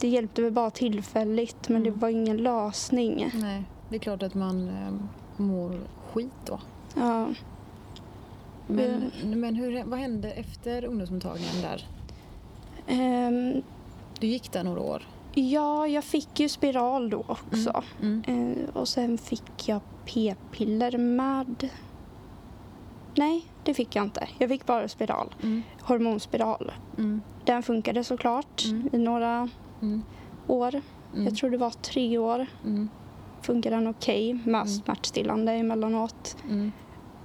det 0.00 0.08
hjälpte 0.08 0.42
väl 0.42 0.52
bara 0.52 0.70
tillfälligt 0.70 1.68
men 1.68 1.76
Mm. 1.82 1.92
det 1.92 2.00
var 2.00 2.08
ingen 2.08 2.36
lösning. 2.36 3.30
Nej, 3.34 3.62
det 3.94 3.98
är 3.98 4.00
klart 4.00 4.22
att 4.22 4.34
man 4.34 4.68
ehm, 4.68 5.08
mår 5.36 5.80
skit 6.12 6.32
då. 6.46 6.58
Ja. 6.96 7.28
Men, 8.66 9.10
men 9.24 9.54
hur, 9.56 9.84
vad 9.84 9.98
hände 9.98 10.30
efter 10.30 10.84
ungdomsmottagningen 10.84 11.62
där? 11.62 11.86
Ehm, 12.86 13.62
Du 14.20 14.26
gick 14.26 14.52
där 14.52 14.64
några 14.64 14.80
år. 14.80 15.02
ja, 15.34 15.86
jag 15.86 16.04
fick 16.04 16.40
ju 16.40 16.48
spiral 16.48 17.10
då 17.10 17.24
också. 17.28 17.82
Mm. 18.02 18.22
Eh, 18.26 18.76
och 18.76 18.88
sen 18.88 19.18
fick 19.18 19.68
jag 19.68 19.80
p-piller 20.04 20.98
med... 20.98 21.68
Nej, 23.14 23.44
det 23.64 23.74
fick 23.74 23.96
jag 23.96 24.04
inte. 24.04 24.28
Jag 24.38 24.48
fick 24.48 24.66
bara 24.66 24.88
spiral. 24.88 25.34
Mm. 25.42 25.62
Hormonspiral. 25.82 26.72
Mm. 26.98 27.22
Den 27.44 27.62
funkade 27.62 28.04
såklart 28.04 28.64
Mm. 28.64 28.88
i 28.92 28.98
några 28.98 29.48
Mm. 29.82 30.02
år. 30.46 30.80
Mm. 31.14 31.24
Jag 31.24 31.36
tror 31.36 31.50
det 31.50 31.56
var 31.58 31.70
tre 31.70 32.18
år. 32.18 32.46
Mm. 33.44 33.56
Funkade 33.56 33.76
den 33.76 33.86
okej 33.86 34.34
med 34.34 34.54
Mm. 34.60 34.66
smärtstillande 34.68 35.52
emellanåt. 35.52 36.36
Mm. 36.48 36.72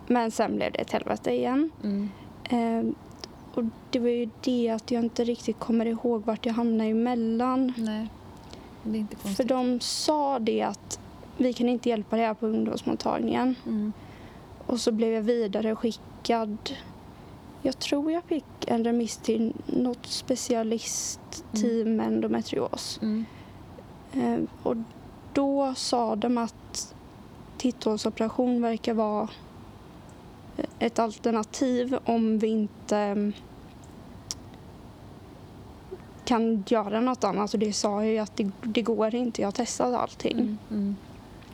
Men 0.08 0.32
sen 0.32 0.56
blev 0.56 0.72
det 0.72 0.80
ett 0.82 0.92
helvete 0.92 1.32
igen. 1.32 1.72
Mm. 1.84 2.10
Eh, 2.50 2.94
och 3.54 3.64
det 3.92 4.00
var 4.00 4.10
ju 4.10 4.30
det 4.42 4.70
att 4.70 4.92
jag 4.92 5.04
inte 5.04 5.24
riktigt 5.24 5.60
kommer 5.60 5.86
ihåg 5.86 6.26
vart 6.26 6.46
jag 6.46 6.54
hamnade 6.54 6.90
emellan. 6.90 7.74
Nej, 7.78 8.08
det 8.84 8.98
är 8.98 9.00
inte 9.00 9.16
För 9.16 9.24
konstigt. 9.24 9.48
de 9.48 9.80
sa 9.80 10.40
det 10.40 10.62
att 10.62 11.00
vi 11.38 11.54
kan 11.54 11.70
inte 11.70 11.90
hjälpa 11.90 12.16
dig 12.16 12.26
här 12.26 12.34
på 12.34 12.48
ungdomsmottagningen. 12.48 13.56
Mm. 13.66 13.94
Och 14.68 14.80
så 14.80 14.92
blev 14.92 15.14
jag 15.14 15.22
vidare 15.22 15.76
skickad. 15.76 16.58
Jag 17.62 17.80
tror 17.80 18.12
jag 18.12 18.24
fick 18.24 18.46
en 18.68 18.84
remiss 18.84 19.18
till 19.18 19.54
något 19.66 20.06
specialistteam 20.06 21.96
med 21.96 22.08
endometrios. 22.08 23.00
Mm. 23.02 23.26
Eh, 24.14 24.40
och 24.64 24.76
då 25.34 25.74
sa 25.76 26.16
de 26.16 26.38
att 26.38 26.96
titthålsoperation 27.58 28.62
verkar 28.62 28.94
vara 28.94 29.28
ett 30.80 31.00
alternativ 31.00 31.98
om 32.06 32.40
vi 32.40 32.48
inte 32.48 32.98
mm, 32.98 33.34
kan 36.26 36.64
göra 36.68 37.02
något 37.02 37.24
annat. 37.24 37.54
Och 37.54 37.60
det 37.60 37.74
sa 37.74 38.04
jag 38.04 38.14
ju 38.14 38.18
att 38.20 38.38
det, 38.38 38.52
det 38.62 38.82
går 38.82 39.16
inte. 39.16 39.42
Jag 39.42 39.48
har 39.48 39.52
testat 39.52 39.96
allting. 39.96 40.40
Mm. 40.40 40.58
Mm. 40.72 40.96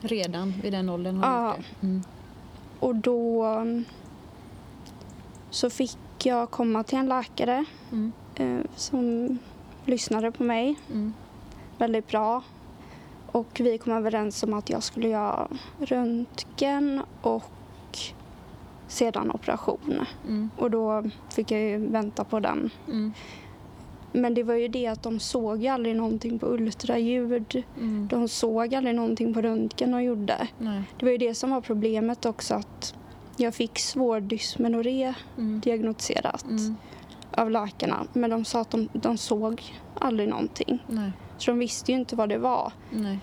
Redan 0.02 0.54
vid 0.62 0.74
den 0.74 0.90
åldern 0.90 1.18
har 1.18 1.30
Ja. 1.30 1.56
Mm. 1.82 2.04
Och 2.80 2.96
då 2.96 3.44
mm, 3.44 3.86
så 5.50 5.70
fick 5.70 5.98
jag 6.24 6.52
komma 6.52 6.84
till 6.84 6.98
en 6.98 7.08
läkare 7.10 7.66
Mm. 7.92 8.12
eh, 8.36 8.60
som 8.76 9.38
lyssnade 9.86 10.32
på 10.32 10.44
mig 10.44 10.76
väldigt 11.78 12.08
bra. 12.08 12.44
Och 13.36 13.60
vi 13.60 13.78
kom 13.78 13.94
överens 13.94 14.44
om 14.44 14.54
att 14.54 14.70
jag 14.70 14.84
skulle 14.84 15.08
göra 15.08 15.48
röntgen 15.80 17.02
och 17.22 17.44
sedan 18.88 19.32
operation. 19.32 20.06
Mm. 20.28 20.50
Och 20.58 20.72
då 20.72 21.04
fick 21.30 21.52
jag 21.52 21.62
ju 21.62 21.88
vänta 21.88 22.24
på 22.24 22.40
den. 22.40 22.70
Mm. 22.88 23.14
Men 24.12 24.34
det 24.34 24.44
var 24.44 24.54
ju 24.54 24.68
det 24.68 24.88
att 24.88 25.04
de 25.04 25.20
såg 25.20 25.68
aldrig 25.68 25.96
någonting 25.96 26.40
på 26.40 26.48
ultraljud. 26.48 27.64
Mm. 27.78 28.08
De 28.08 28.28
såg 28.28 28.76
aldrig 28.76 28.96
någonting 28.96 29.34
på 29.34 29.42
röntgen 29.42 29.94
och 29.94 30.04
gjorde. 30.04 30.48
Nej. 30.58 30.84
Det 31.00 31.06
var 31.06 31.12
ju 31.12 31.18
det 31.18 31.34
som 31.36 31.52
var 31.52 31.62
problemet 31.62 32.26
också 32.26 32.54
att 32.56 32.96
jag 33.38 33.56
fick 33.56 33.80
svår 33.80 34.20
dysmenorré 34.20 35.14
Mm. 35.38 35.60
diagnostiserat 35.60 36.46
Mm. 36.46 36.76
av 37.32 37.52
läkarna. 37.52 38.08
Men 38.14 38.30
de 38.30 38.46
sa 38.46 38.62
att 38.62 38.72
de, 38.72 38.90
de 38.94 39.18
såg 39.18 39.62
aldrig 40.00 40.30
någonting. 40.30 40.84
Nej. 40.88 41.12
Så 41.38 41.52
de 41.52 41.60
visste 41.60 41.92
ju 41.92 41.98
inte 41.98 42.16
vad 42.16 42.30
det 42.30 42.38
var. 42.38 42.72
Nej. 42.92 43.20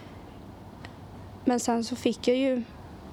Men 1.45 1.61
sen 1.61 1.85
så 1.85 1.97
fick 1.97 2.28
jag 2.28 2.37
ju 2.37 2.62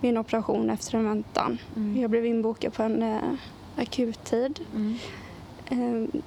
min 0.01 0.17
operation 0.17 0.69
efter 0.69 0.97
en 0.97 1.03
väntan. 1.03 1.57
Mm. 1.75 2.01
Jag 2.01 2.09
blev 2.11 2.25
inbokad 2.25 2.73
på 2.73 2.83
en 2.83 3.03
eh, 3.03 3.17
akuttid. 3.77 4.59
Mm. 4.75 4.97
Eh, 5.69 6.21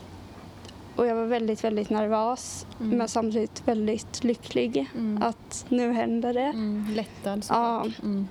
och 0.96 1.06
jag 1.06 1.14
var 1.14 1.24
väldigt, 1.26 1.64
väldigt 1.64 1.90
nervös. 1.90 2.66
Mm. 2.80 2.98
Men 2.98 3.08
samtidigt 3.08 3.62
väldigt 3.68 4.24
lycklig 4.24 4.90
Mm. 4.94 5.22
att 5.22 5.64
nu 5.68 5.92
händer 5.92 6.34
det. 6.34 6.40
Mm. 6.40 6.86
Lättad 6.94 7.38
Ja. 7.38 7.42
såklart. 7.82 8.02
Mm. 8.02 8.28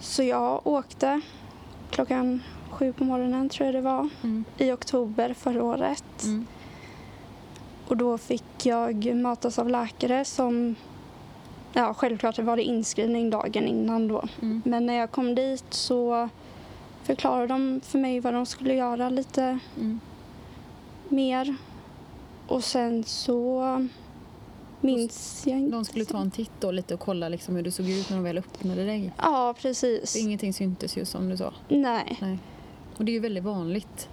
Så 0.00 0.22
jag 0.22 0.66
åkte 0.66 1.20
klockan 1.90 2.42
sju 2.70 2.92
på 2.92 3.04
morgonen 3.04 3.48
tror 3.48 3.66
jag 3.66 3.74
det 3.74 3.80
var. 3.80 4.08
Mm. 4.22 4.44
I 4.58 4.72
oktober 4.72 5.34
förra 5.34 5.64
året. 5.64 6.04
Mm. 6.24 6.46
Och 7.88 7.96
då 7.96 8.18
fick 8.18 8.66
jag 8.66 9.14
matas 9.16 9.58
av 9.58 9.68
läkare 9.70 10.24
som... 10.24 10.74
Ja, 11.72 11.94
självklart 11.94 12.38
var 12.38 12.56
det 12.56 12.62
inskrivning 12.62 13.30
dagen 13.30 13.66
innan 13.68 14.08
då. 14.08 14.24
Mm. 14.42 14.62
Men 14.64 14.86
när 14.86 14.94
jag 14.94 15.10
kom 15.10 15.34
dit 15.34 15.64
så 15.70 16.28
förklarade 17.02 17.46
de 17.46 17.80
för 17.84 17.98
mig 17.98 18.20
vad 18.20 18.34
de 18.34 18.46
skulle 18.46 18.74
göra 18.74 19.08
lite 19.08 19.58
Mm. 19.76 20.00
mer. 21.08 21.56
Och 22.48 22.64
sen 22.64 23.04
så 23.04 23.86
minns 24.80 25.42
jag 25.46 25.58
inte. 25.58 25.76
De 25.76 25.84
skulle 25.84 26.04
ta 26.04 26.20
en 26.20 26.30
titt 26.30 26.50
då 26.60 26.70
lite 26.70 26.94
och 26.94 27.00
kolla 27.00 27.28
liksom 27.28 27.56
hur 27.56 27.62
du 27.62 27.70
såg 27.70 27.88
ut 27.88 28.10
när 28.10 28.16
de 28.16 28.24
väl 28.24 28.38
öppnade 28.38 28.84
dig. 28.84 29.12
Ja, 29.22 29.54
precis. 29.62 30.12
För 30.12 30.20
ingenting 30.20 30.52
syntes 30.52 30.96
ju 30.96 31.04
som 31.04 31.28
du 31.28 31.36
sa. 31.36 31.52
Nej. 31.68 32.18
Nej. 32.20 32.38
Och 32.98 33.04
det 33.04 33.10
är 33.10 33.14
ju 33.14 33.20
väldigt 33.20 33.44
vanligt 33.44 34.08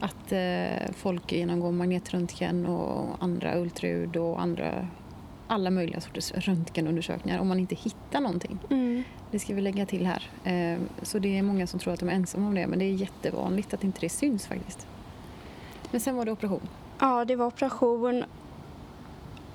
Att 0.00 0.32
eh, 0.32 0.92
folk 0.92 1.32
genomgår 1.32 1.72
magnetröntgen 1.72 2.66
och 2.66 3.22
andra 3.22 3.58
ultraljud 3.58 4.16
och 4.16 4.40
andra 4.40 4.88
alla 5.46 5.70
möjliga 5.70 6.00
sorters 6.00 6.32
röntgenundersökningar 6.32 7.38
om 7.38 7.48
man 7.48 7.58
inte 7.58 7.74
hittar 7.74 8.20
någonting. 8.20 8.58
Mm. 8.70 9.02
Det 9.30 9.38
ska 9.38 9.54
vi 9.54 9.60
lägga 9.60 9.86
till 9.86 10.06
här. 10.06 10.30
Eh, 10.44 10.80
så 11.02 11.18
det 11.18 11.38
är 11.38 11.42
många 11.42 11.66
som 11.66 11.80
tror 11.80 11.92
att 11.92 12.00
de 12.00 12.08
är 12.08 12.12
ensamma 12.12 12.48
om 12.48 12.54
det 12.54 12.66
men 12.66 12.78
det 12.78 12.84
är 12.84 12.92
jättevanligt 12.92 13.74
att 13.74 13.84
inte 13.84 14.00
det 14.00 14.08
syns 14.08 14.46
faktiskt. 14.46 14.86
Men 15.90 16.00
sen 16.00 16.16
var 16.16 16.24
det 16.24 16.32
operation. 16.32 16.68
Ja, 17.00 17.24
det 17.24 17.36
var 17.36 17.46
operation. 17.46 18.24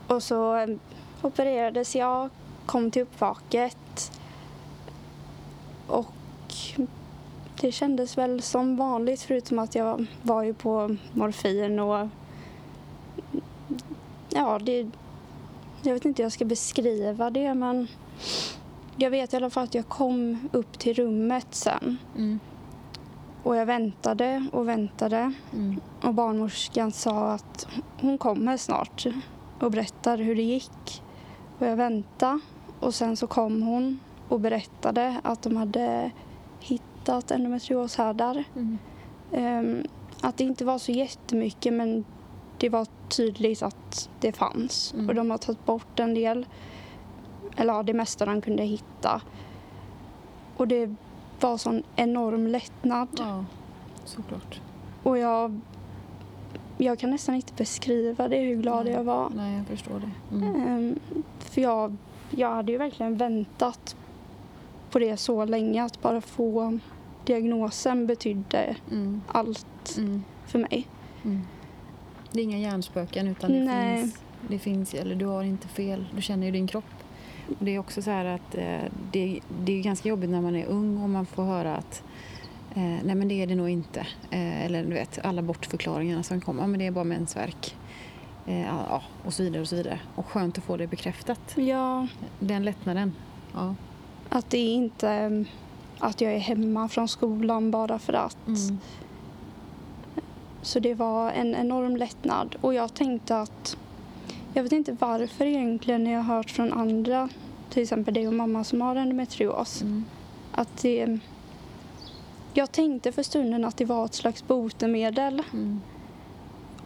Och 0.08 0.24
så 0.24 0.58
eh, 0.58 0.68
opererades 1.22 1.96
jag, 1.96 2.30
kom 2.66 2.92
till 2.92 3.02
uppvaket. 3.02 4.12
Och 5.88 6.14
det 7.62 7.72
kändes 7.72 8.18
väl 8.18 8.42
som 8.42 8.76
vanligt 8.76 9.22
förutom 9.22 9.60
att 9.60 9.76
jag 9.76 10.06
var 10.22 10.44
ju 10.44 10.54
på 10.54 10.96
morfin 11.14 11.80
och 11.80 12.08
ja, 14.30 14.60
det, 14.60 14.90
jag 15.82 15.94
vet 15.94 16.06
inte 16.06 16.22
hur 16.22 16.26
jag 16.26 16.32
ska 16.32 16.46
beskriva 16.46 17.30
det 17.30 17.54
men 17.54 17.88
jag 18.98 19.10
vet 19.10 19.34
i 19.34 19.36
alla 19.38 19.50
fall 19.50 19.64
att 19.64 19.76
jag 19.76 19.88
kom 19.88 20.50
upp 20.52 20.80
till 20.80 20.94
rummet 20.94 21.48
sen 21.50 21.98
Mm. 22.16 22.40
och 23.44 23.56
jag 23.56 23.66
väntade 23.66 24.46
och 24.52 24.68
väntade 24.68 25.34
Mm. 25.54 25.80
och 26.04 26.14
barnmorskan 26.14 26.92
sa 26.92 27.32
att 27.32 27.68
hon 28.02 28.18
kommer 28.18 28.58
snart 28.58 29.06
och 29.60 29.72
berättar 29.72 30.18
hur 30.18 30.36
det 30.36 30.42
gick. 30.42 31.04
Och 31.60 31.68
jag 31.68 31.76
väntade 31.76 32.40
och 32.80 32.96
sen 32.96 33.18
så 33.18 33.28
kom 33.28 33.62
hon 33.62 34.00
och 34.30 34.40
berättade 34.40 35.20
att 35.24 35.42
de 35.42 35.58
hade 35.58 36.12
hittat 37.08 37.32
endometrioshärdar. 37.32 38.44
Mm. 38.56 38.78
Ehm, 39.32 39.84
att 40.22 40.38
det 40.38 40.44
inte 40.44 40.66
var 40.66 40.78
så 40.78 40.92
jättemycket 40.92 41.74
men 41.74 42.06
det 42.58 42.70
var 42.70 42.88
tydligt 43.10 43.62
att 43.62 44.10
det 44.20 44.32
fanns. 44.32 44.94
Mm. 44.94 45.10
Och 45.10 45.16
de 45.16 45.32
har 45.32 45.38
tagit 45.38 45.66
bort 45.66 46.00
en 46.00 46.14
del, 46.14 46.46
eller 47.56 47.74
ja, 47.74 47.84
det 47.84 47.94
mesta 47.94 48.26
de 48.26 48.42
kunde 48.42 48.64
hitta. 48.64 49.22
Och 50.58 50.68
det 50.68 50.96
var 51.42 51.58
sån 51.58 51.84
enorm 51.96 52.48
lättnad. 52.48 53.08
Ja, 53.18 53.46
såklart. 54.06 54.62
Och 55.04 55.18
jag, 55.18 55.60
jag 56.78 57.00
kan 57.00 57.12
nästan 57.12 57.36
inte 57.36 57.54
beskriva 57.54 58.28
det 58.28 58.40
hur 58.40 58.62
glad 58.62 58.86
Nej. 58.86 58.94
jag 58.94 59.04
var. 59.04 59.30
Nej, 59.36 59.58
jag 59.58 59.68
förstår 59.68 60.00
det. 60.00 60.36
Mm. 60.36 60.56
Ehm, 60.56 61.00
för 61.40 61.62
jag, 61.62 61.96
jag 62.30 62.56
hade 62.56 62.72
ju 62.72 62.78
verkligen 62.78 63.18
väntat 63.18 63.96
på 64.92 65.00
det 65.00 65.18
så 65.18 65.46
länge. 65.46 65.84
Att 65.84 66.02
bara 66.02 66.22
få 66.22 66.80
diagnosen 67.28 68.08
betydde 68.08 68.76
Mm. 68.92 69.22
allt 69.28 69.96
Mm. 69.98 70.24
för 70.46 70.60
mig. 70.60 70.88
Mm. 71.26 71.42
Det 72.32 72.40
är 72.40 72.44
inga 72.44 72.58
hjärnspöken 72.58 73.28
utan 73.28 73.52
det 73.52 73.60
Nej. 73.64 74.02
finns, 74.02 74.22
det 74.50 74.60
finns, 74.60 74.94
eller 74.94 75.16
du 75.16 75.26
har 75.26 75.44
inte 75.44 75.68
fel, 75.68 76.06
du 76.16 76.22
känner 76.22 76.46
ju 76.46 76.52
din 76.52 76.68
kropp. 76.68 76.84
Och 77.60 77.66
det 77.66 77.72
är 77.76 77.80
också 77.80 78.02
så 78.02 78.12
här 78.12 78.26
att 78.26 78.56
eh, 78.56 78.92
det, 79.12 79.40
det 79.64 79.72
är 79.80 79.82
ganska 79.84 80.10
jobbigt 80.10 80.30
när 80.30 80.42
man 80.42 80.56
är 80.56 80.66
ung 80.66 81.04
och 81.04 81.10
man 81.10 81.26
får 81.26 81.44
höra 81.44 81.76
att 81.76 82.04
eh, 82.76 82.82
nej 83.04 83.16
men 83.16 83.28
det 83.28 83.42
är 83.44 83.48
det 83.48 83.56
nog 83.56 83.70
inte. 83.70 84.00
Eh, 84.30 84.66
eller 84.66 84.84
du 84.84 84.94
vet 84.94 85.20
alla 85.26 85.42
bortförklaringarna 85.42 86.24
som 86.24 86.42
kommer, 86.42 86.68
men 86.68 86.80
det 86.80 86.86
är 86.88 86.92
bara 86.92 87.04
mensvärk. 87.04 87.76
Eh, 88.46 88.62
ja, 88.62 89.02
och 89.26 89.34
så 89.34 89.44
vidare 89.44 89.62
och 89.62 89.68
så 89.68 89.76
vidare. 89.76 90.00
Och 90.16 90.26
skönt 90.26 90.58
att 90.58 90.64
få 90.64 90.78
det 90.78 90.88
bekräftat. 90.88 91.54
Ja, 91.56 92.08
Den 92.40 92.64
lättnaden. 92.66 93.14
Ja. 93.54 93.76
att 94.30 94.50
det 94.50 94.58
är 94.58 94.74
inte 94.74 95.46
att 96.00 96.22
jag 96.22 96.34
är 96.34 96.40
hemma 96.40 96.88
från 96.88 97.08
skolan 97.08 97.72
bara 97.72 98.00
för 98.00 98.14
att. 98.14 98.48
Mm. 98.48 98.78
Så 100.62 100.80
det 100.80 100.94
var 100.94 101.32
en 101.32 101.56
enorm 101.56 101.96
lättnad. 101.98 102.56
Och 102.62 102.74
jag 102.74 102.94
tänkte 102.94 103.40
att, 103.40 103.78
jag 104.54 104.64
vet 104.64 104.72
inte 104.72 104.98
varför 105.00 105.46
egentligen 105.46 106.04
när 106.04 106.12
jag 106.12 106.22
har 106.24 106.36
hört 106.36 106.50
från 106.52 106.74
andra, 106.74 107.30
till 107.70 107.84
exempel 107.84 108.14
dig 108.14 108.28
och 108.28 108.34
mamma 108.34 108.64
som 108.64 108.82
har 108.82 108.96
endometrios, 108.96 109.82
Mm. 109.82 110.06
att 110.52 110.82
det... 110.82 111.20
Jag 112.54 112.72
tänkte 112.72 113.12
för 113.12 113.24
stunden 113.24 113.66
att 113.66 113.78
det 113.78 113.86
var 113.86 114.06
ett 114.06 114.14
slags 114.14 114.48
botemedel 114.48 115.44
Mm. 115.54 115.82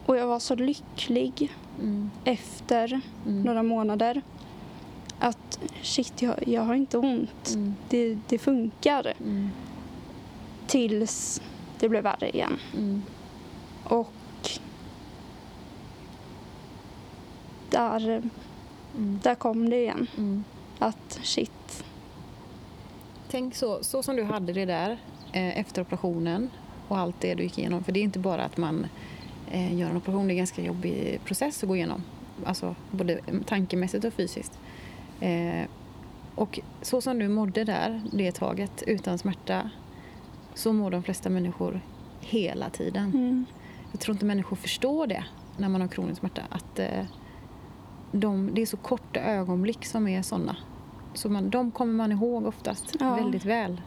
och 0.06 0.18
jag 0.18 0.28
var 0.28 0.40
så 0.40 0.56
lycklig 0.56 1.52
Mm. 1.82 2.10
efter 2.24 3.02
Mm. 3.26 3.42
några 3.44 3.64
månader 3.64 4.22
att 5.52 5.86
shit, 5.86 6.22
jag, 6.22 6.48
jag 6.48 6.62
har 6.62 6.74
inte 6.74 6.98
ont. 6.98 7.50
Mm. 7.54 7.76
Det, 7.90 8.18
det 8.30 8.38
funkar. 8.38 9.14
Mm. 9.20 9.50
Tills 10.68 11.42
det 11.80 11.90
blev 11.90 12.04
värre 12.04 12.30
igen. 12.30 12.60
Mm. 12.78 13.02
Och 13.84 14.14
där, 17.70 18.24
Mm. 18.98 19.20
där 19.24 19.36
kom 19.36 19.70
det 19.70 19.78
igen. 19.78 20.08
Mm. 20.18 20.44
Att 20.80 21.20
shit, 21.24 21.84
Tänk 23.32 23.56
så, 23.56 23.84
så 23.84 24.04
som 24.04 24.16
du 24.16 24.24
hade 24.24 24.54
det 24.54 24.66
där 24.66 24.92
eh, 25.32 25.60
efter 25.60 25.82
operationen 25.82 26.50
och 26.88 26.98
allt 26.98 27.16
det 27.22 27.34
du 27.34 27.44
gick 27.44 27.58
igenom. 27.58 27.84
För 27.84 27.92
det 27.92 28.00
är 28.00 28.04
inte 28.04 28.20
bara 28.20 28.44
att 28.44 28.58
man 28.58 28.88
eh, 29.52 29.76
gör 29.80 29.90
en 29.90 29.98
operation, 29.98 30.28
det 30.28 30.32
är 30.32 30.34
en 30.34 30.38
ganska 30.38 30.62
jobbig 30.62 31.20
process 31.26 31.64
att 31.64 31.70
gå 31.70 31.76
igenom. 31.76 32.04
Alltså 32.46 32.76
både 32.92 33.20
tankemässigt 33.46 34.06
och 34.06 34.14
fysiskt. 34.14 34.60
Eh, 35.22 35.68
och 36.36 36.60
så 36.82 37.02
som 37.02 37.20
du 37.20 37.28
mådde 37.28 37.64
där 37.64 38.02
det 38.12 38.32
taget 38.32 38.84
utan 38.88 39.18
smärta 39.18 39.70
så 40.54 40.74
mår 40.74 40.92
de 40.92 41.04
flesta 41.04 41.30
människor 41.30 41.82
hela 42.20 42.70
tiden. 42.70 43.04
mm, 43.12 43.46
Jag 43.92 44.00
tror 44.02 44.16
inte 44.16 44.26
människor 44.26 44.56
förstår 44.56 45.08
det 45.08 45.24
när 45.58 45.70
man 45.70 45.82
har 45.82 45.88
kronisk 45.88 46.20
smärta. 46.20 46.42
Att 46.50 46.80
eh, 46.80 47.06
de, 48.12 48.50
det 48.54 48.62
är 48.62 48.66
så 48.66 48.78
korta 48.78 49.20
ögonblick 49.20 49.86
som 49.86 50.08
är 50.08 50.22
sådana. 50.22 50.56
Så 51.14 51.30
man, 51.30 51.50
de 51.50 51.72
kommer 51.72 51.94
man 51.94 52.12
ihåg 52.12 52.46
oftast 52.46 52.96
Ja. 53.00 53.16
väldigt 53.16 53.46
väl. 53.46 53.82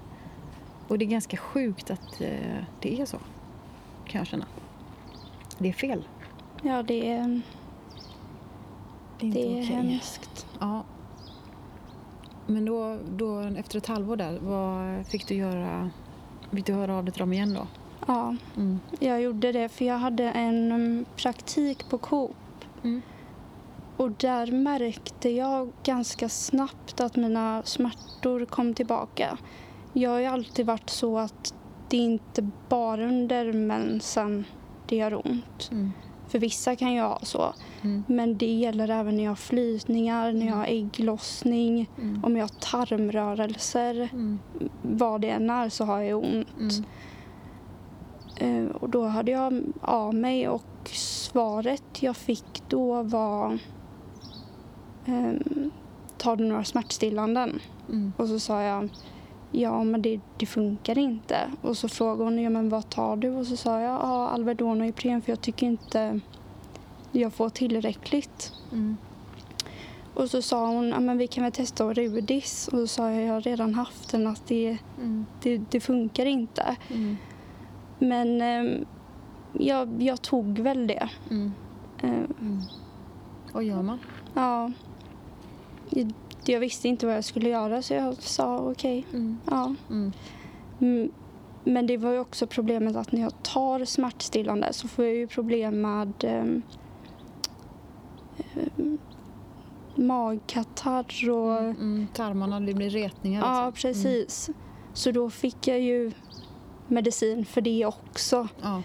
Och 0.89 0.99
det 0.99 1.05
är 1.05 1.09
ganska 1.09 1.37
sjukt 1.37 1.91
att 1.91 2.21
eh, 2.21 2.65
det 2.81 3.01
är 3.01 3.07
så. 3.07 3.19
Kan 4.07 4.19
jag 4.19 4.27
känna. 4.27 4.47
Det 5.59 5.69
är 5.69 5.73
fel. 5.73 6.05
ja 6.63 6.83
det 6.83 7.11
är, 7.13 7.41
Det 9.21 9.27
är 9.27 9.27
inte 9.27 9.39
det 9.39 9.45
är 9.59 9.63
okej. 9.63 9.65
hemskt. 9.65 10.47
Ja. 10.61 10.85
Men 12.47 12.65
då, 12.65 12.99
då, 13.17 13.39
efter 13.41 13.79
ett 13.79 13.87
halvår 13.87 14.17
där, 14.17 14.39
vad 14.43 15.07
fick 15.07 15.29
du 15.29 15.35
göra? 15.35 15.91
Fick 16.53 16.67
du 16.67 16.73
höra 16.73 16.97
av 16.97 17.05
dig 17.05 17.13
till 17.13 17.21
dem 17.21 17.33
igen 17.33 17.55
då? 17.55 17.67
Ja, 18.07 18.37
Mm. 18.57 18.81
jag 19.01 19.23
gjorde 19.23 19.53
det 19.53 19.69
för 19.69 19.85
jag 19.85 19.99
hade 19.99 20.25
en 20.31 20.73
mm, 20.73 21.05
praktik 21.17 21.89
på 21.91 21.99
Coop 21.99 22.31
Mm. 22.83 23.03
och 23.97 24.11
där 24.11 24.53
märkte 24.53 25.29
jag 25.29 25.73
ganska 25.83 26.29
snabbt 26.29 27.01
att 27.01 27.17
mina 27.17 27.63
smärtor 27.65 28.45
kom 28.45 28.75
tillbaka. 28.75 29.39
Jag 29.93 30.11
har 30.11 30.19
ju 30.21 30.27
alltid 30.27 30.67
varit 30.67 30.91
så 30.91 31.19
att 31.19 31.55
det 31.89 31.97
är 31.97 32.01
inte 32.05 32.49
bara 32.69 33.05
under 33.07 33.53
mensen 33.53 34.45
det 34.89 34.97
gör 34.97 35.27
ont. 35.27 35.69
Mm. 35.73 35.93
För 36.35 36.39
vissa 36.39 36.77
kan 36.77 36.93
ju 36.93 37.01
ha 37.01 37.19
så. 37.23 37.55
Mm. 37.83 38.05
Men 38.09 38.37
det 38.39 38.47
gäller 38.55 38.89
även 38.89 39.17
när 39.17 39.25
jag 39.25 39.31
har 39.31 39.37
flytningar, 39.37 40.33
när 40.33 40.47
jag 40.47 40.55
har 40.55 40.65
ägglossning, 40.67 41.91
Mm. 41.99 42.25
om 42.25 42.37
jag 42.37 42.45
har 42.45 42.49
tarmrörelser. 42.49 44.09
Mm. 44.13 44.39
Vad 44.83 45.21
det 45.21 45.31
än 45.31 45.51
är 45.51 45.69
så 45.69 45.85
har 45.85 46.01
jag 46.01 46.19
ont. 46.25 46.83
Mm. 48.41 48.65
Eh, 48.67 48.71
Och 48.77 48.89
då 48.91 49.05
hade 49.05 49.31
jag 49.31 49.63
av 49.81 50.15
mig 50.15 50.49
och 50.49 50.89
svaret 50.93 52.03
jag 52.03 52.17
fick 52.17 52.63
då 52.69 53.03
var 53.03 53.59
ehm, 55.07 55.71
Tar 56.19 56.37
du 56.37 56.45
några 56.45 56.65
smärtstillanden? 56.65 57.61
Mm. 57.89 58.13
Och 58.17 58.29
så 58.29 58.39
sa 58.39 58.63
jag 58.63 58.89
Ja 59.57 59.85
men 59.85 60.03
det, 60.03 60.21
det 60.39 60.47
funkar 60.47 60.99
inte. 60.99 61.51
Och 61.63 61.77
så 61.77 61.89
frågade 61.89 62.25
hon 62.25 62.43
ja, 62.43 62.51
men 62.51 62.69
vad 62.69 62.91
tar 62.91 63.17
du? 63.17 63.31
Och 63.31 63.47
så 63.47 63.57
sa 63.57 63.81
jag 63.81 63.93
ja, 63.93 64.29
Alvedon 64.29 64.81
och 64.81 64.87
Ipren 64.87 65.23
för 65.23 65.33
jag 65.33 65.41
tycker 65.41 65.67
inte 65.67 66.21
jag 67.13 67.33
får 67.33 67.49
tillräckligt. 67.49 68.53
Mm. 68.73 68.97
Och 70.15 70.31
så 70.31 70.43
sa 70.43 70.67
hon 70.67 70.89
ja, 70.89 71.01
men 71.01 71.19
vi 71.19 71.27
kan 71.27 71.43
väl 71.45 71.53
testa 71.53 71.93
Rudis. 71.95 72.69
Och 72.69 72.79
så 72.79 72.87
sa 72.87 73.11
jag 73.11 73.23
jag 73.23 73.33
har 73.33 73.41
redan 73.41 73.75
haft 73.75 74.11
den 74.11 74.27
att 74.27 74.47
det, 74.47 74.79
Mm. 74.99 75.27
det, 75.43 75.59
det 75.71 75.81
funkar 75.81 76.27
inte. 76.27 76.77
Mm. 76.91 77.17
Men 77.99 78.41
ehm, 78.43 78.85
jag, 79.53 80.03
jag 80.03 80.23
tog 80.23 80.59
väl 80.59 80.87
det. 80.87 81.09
Mm. 81.31 81.53
Eh, 82.03 82.11
Mm. 82.41 82.61
Vad 83.53 83.65
gör 83.65 83.83
man? 83.83 83.99
ja. 84.35 84.71
Jag, 86.47 86.61
visste 86.61 86.89
inte 86.89 87.07
vad 87.07 87.17
jag 87.17 87.25
skulle 87.25 87.49
göra 87.49 87.83
så 87.83 87.95
jag 87.95 88.15
sa 88.15 88.59
okej. 88.59 89.07
Mm. 89.13 89.39
Ja. 89.51 89.75
Mm. 89.91 90.13
Mm, 90.81 91.11
Men 91.65 91.87
det 91.87 91.97
var 91.97 92.13
ju 92.13 92.19
också 92.19 92.47
problemet 92.47 92.97
att 92.97 93.13
när 93.13 93.21
jag 93.21 93.43
tar 93.43 93.85
smärtstillande 93.85 94.73
så 94.73 94.89
får 94.89 95.05
jag 95.05 95.15
ju 95.15 95.27
problem 95.27 95.81
med 95.81 96.13
ehm, 96.25 96.63
magkatarr 99.95 101.31
och... 101.31 101.61
Mm. 101.61 102.07
Tarmarna, 102.15 102.61
det 102.61 102.75
blir 102.75 102.91
retningar. 102.91 103.41
Ja, 103.41 103.67
liksom. 103.67 103.89
precis. 103.89 104.51
Så 104.95 105.11
då 105.11 105.31
fick 105.31 105.69
jag 105.69 105.81
ju 105.81 106.13
medicin 106.89 107.45
för 107.45 107.61
det 107.61 107.87
också. 107.87 108.37
Mm. 108.37 108.49
Ja. 108.63 108.83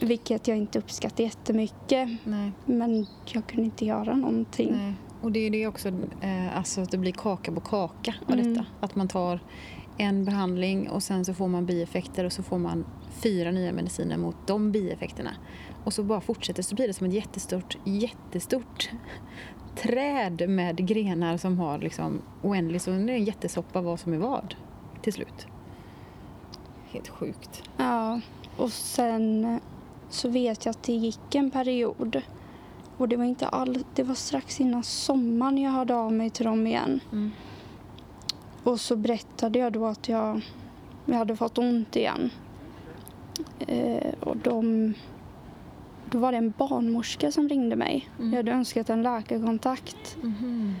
Vilket 0.00 0.48
jag 0.48 0.56
inte 0.56 0.78
uppskattar 0.78 1.24
jättemycket. 1.24 2.08
Nej. 2.24 2.52
Men 2.64 3.06
jag 3.24 3.46
kunde 3.46 3.64
inte 3.64 3.84
göra 3.84 4.14
någonting. 4.14 4.72
Nej. 4.72 4.94
Och 5.22 5.32
det 5.32 5.46
är 5.46 5.50
det 5.50 5.66
också, 5.66 5.88
eh, 6.20 6.56
alltså 6.56 6.80
att 6.80 6.90
det 6.90 6.98
blir 6.98 7.12
kaka 7.12 7.52
på 7.52 7.60
kaka 7.60 8.14
av 8.26 8.32
Mm. 8.32 8.54
detta. 8.54 8.66
Att 8.80 8.96
man 8.96 9.08
tar 9.08 9.40
en 9.98 10.24
behandling 10.24 10.90
och 10.90 11.02
sen 11.02 11.24
så 11.24 11.34
får 11.34 11.48
man 11.48 11.66
bieffekter 11.66 12.24
och 12.24 12.32
så 12.32 12.42
får 12.42 12.58
man 12.58 12.84
fyra 13.10 13.50
nya 13.50 13.72
mediciner 13.72 14.16
mot 14.16 14.36
de 14.46 14.72
bieffekterna. 14.72 15.30
Och 15.84 15.92
så 15.92 16.02
bara 16.02 16.20
fortsätter 16.20 16.62
så 16.62 16.74
blir 16.74 16.86
det 16.86 16.94
som 16.94 17.06
ett 17.06 17.12
jättestort, 17.12 17.76
jättestort 17.84 18.90
träd 19.76 20.48
med 20.48 20.86
grenar 20.88 21.36
som 21.36 21.58
har 21.58 21.78
liksom 21.78 22.22
oändligt, 22.42 22.82
så 22.82 22.90
det 22.90 22.96
är 22.96 23.08
en 23.16 23.24
jättesoppa 23.24 23.80
vad 23.80 24.00
som 24.00 24.12
är 24.12 24.18
vad 24.18 24.54
till 25.02 25.12
slut. 25.12 25.46
Helt 26.90 27.08
sjukt. 27.08 27.62
Ja, 27.76 28.20
och 28.56 28.72
sen 28.72 29.60
så 30.10 30.28
vet 30.28 30.64
jag 30.64 30.70
att 30.70 30.82
det 30.82 30.92
gick 30.92 31.34
en 31.34 31.50
period. 31.50 32.22
Och 33.00 33.08
det 33.08 33.16
var 33.16 33.24
inte 33.24 33.48
all, 33.48 33.84
det 33.94 34.02
var 34.02 34.14
strax 34.14 34.60
innan 34.60 34.82
sommaren 34.82 35.58
jag 35.58 35.70
hörde 35.70 35.94
av 35.94 36.12
mig 36.12 36.30
till 36.30 36.44
dem 36.44 36.66
igen. 36.66 37.00
Mm. 37.12 37.30
Och 38.62 38.80
så 38.80 38.96
berättade 38.96 39.58
jag 39.58 39.72
då 39.72 39.86
att 39.86 40.08
jag, 40.08 40.40
jag 41.06 41.14
hade 41.14 41.36
fått 41.36 41.58
ont 41.58 41.96
igen. 41.96 42.30
Eh, 43.58 44.12
och 44.20 44.36
de, 44.36 44.94
då 46.10 46.18
var 46.18 46.32
det 46.32 46.38
en 46.38 46.54
barnmorska 46.58 47.32
som 47.32 47.48
ringde 47.48 47.76
mig. 47.76 48.10
Mm. 48.18 48.30
Jag 48.30 48.36
hade 48.36 48.52
önskat 48.52 48.90
en 48.90 49.02
läkarkontakt. 49.02 50.16
Mhm. 50.22 50.74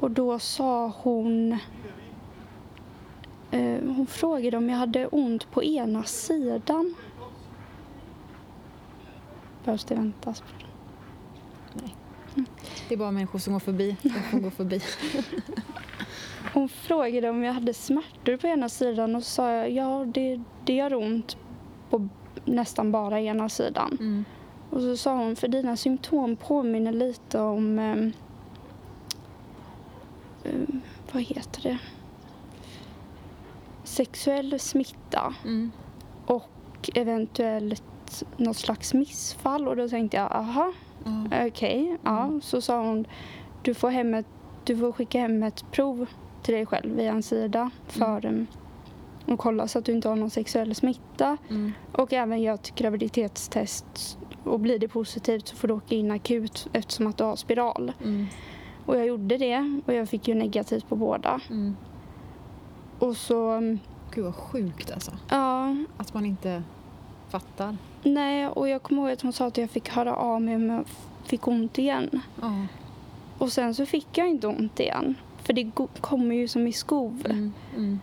Och 0.00 0.10
då 0.10 0.38
sa 0.38 0.92
hon... 1.02 1.52
Eh, 3.50 3.78
hon 3.96 4.06
frågade 4.06 4.56
om 4.56 4.68
jag 4.68 4.76
hade 4.76 5.06
ont 5.06 5.50
på 5.50 5.64
ena 5.64 6.02
sidan. 6.02 6.94
Behövs 9.64 9.84
det 9.84 9.94
väntas 9.94 10.40
på 10.40 10.46
det? 10.58 10.65
Det 12.88 12.94
är 12.94 12.98
bara 12.98 13.10
människor 13.10 13.38
som 13.38 13.52
går 13.52 13.60
förbi. 13.60 13.96
De 14.02 14.10
får 14.10 14.38
gå 14.38 14.50
förbi. 14.50 14.80
Hon 16.54 16.68
frågade 16.68 17.30
om 17.30 17.44
jag 17.44 17.52
hade 17.52 17.74
smärtor 17.74 18.36
på 18.36 18.46
ena 18.46 18.68
sidan 18.68 19.16
och 19.16 19.22
så 19.22 19.30
sa 19.30 19.50
jag 19.52 19.70
ja, 19.70 20.04
det, 20.04 20.40
det 20.64 20.72
gör 20.72 20.94
ont 20.94 21.36
på 21.90 22.08
nästan 22.44 22.92
bara 22.92 23.20
ena 23.20 23.48
sidan. 23.48 23.96
Mm. 24.00 24.24
Och 24.70 24.80
så 24.80 24.96
sa 24.96 25.16
hon, 25.16 25.36
för 25.36 25.48
dina 25.48 25.76
symptom 25.76 26.36
påminner 26.36 26.92
lite 26.92 27.40
om... 27.40 27.78
ehm, 27.78 28.12
vad 31.12 31.22
heter 31.22 31.62
det? 31.62 31.78
Sexuell 33.84 34.60
smitta 34.60 35.34
Mm. 35.44 35.72
och 36.26 36.90
eventuellt 36.94 37.82
något 38.36 38.56
slags 38.56 38.94
missfall. 38.94 39.68
Och 39.68 39.76
då 39.76 39.88
tänkte 39.88 40.16
jag, 40.16 40.32
aha, 40.32 40.72
Ja. 41.30 41.46
okej. 41.46 41.96
Ja. 42.02 42.40
Så 42.42 42.60
sa 42.60 42.80
hon, 42.80 43.06
du 43.62 43.74
får, 43.74 43.90
hem 43.90 44.14
ett, 44.14 44.26
du 44.64 44.76
får 44.76 44.92
skicka 44.92 45.20
hem 45.20 45.42
ett 45.42 45.64
prov 45.72 46.06
till 46.42 46.54
dig 46.54 46.66
själv 46.66 46.96
via 46.96 47.12
en 47.12 47.22
sida 47.22 47.70
för 47.86 48.26
mm. 48.26 48.46
att 49.26 49.38
kolla 49.38 49.68
så 49.68 49.78
att 49.78 49.84
du 49.84 49.92
inte 49.92 50.08
har 50.08 50.16
någon 50.16 50.30
sexuell 50.30 50.74
smitta. 50.74 51.36
Mm. 51.48 51.72
Och 51.92 52.12
även 52.12 52.42
göra 52.42 52.54
ett 52.54 52.74
graviditetstest. 52.74 54.18
Och 54.44 54.60
blir 54.60 54.78
det 54.78 54.88
positivt 54.88 55.48
så 55.48 55.56
får 55.56 55.68
du 55.68 55.74
åka 55.74 55.94
in 55.94 56.10
akut 56.10 56.68
eftersom 56.72 57.06
att 57.06 57.18
du 57.18 57.24
har 57.24 57.36
spiral. 57.36 57.92
Mm. 58.02 58.26
Och 58.86 58.96
jag 58.96 59.06
gjorde 59.06 59.36
det 59.36 59.80
och 59.86 59.94
jag 59.94 60.08
fick 60.08 60.28
ju 60.28 60.34
negativt 60.34 60.88
på 60.88 60.96
båda. 60.96 61.40
Mm. 61.50 61.76
Och 62.98 63.16
så, 63.16 63.50
mm, 63.50 63.78
Gud 64.10 64.24
vad 64.24 64.34
sjukt 64.34 64.92
alltså. 64.92 65.12
ja, 65.30 65.76
Att 65.96 66.14
man 66.14 66.26
inte 66.26 66.62
fattar. 67.28 67.76
nej 68.02 68.46
och 68.48 68.68
jag 68.68 68.82
kommer 68.82 69.02
ihåg 69.02 69.10
att 69.10 69.22
hon 69.22 69.32
sa 69.32 69.46
att 69.46 69.58
jag 69.58 69.70
fick 69.70 69.88
höra 69.88 70.14
av 70.16 70.42
mig 70.42 70.54
om 70.56 70.70
jag 70.70 70.84
fick 71.24 71.48
ont 71.48 71.78
igen. 71.78 72.20
Ja. 72.40 72.66
Och 73.38 73.52
sen 73.52 73.74
så 73.74 73.86
fick 73.86 74.18
jag 74.18 74.28
inte 74.28 74.46
ont 74.46 74.80
igen. 74.80 75.14
För 75.42 75.52
det 75.52 75.70
kommer 76.00 76.34
ju 76.34 76.48
som 76.48 76.66
i 76.66 76.72
skov. 76.72 77.22
Mm. 77.30 77.52
Mm. 77.76 78.00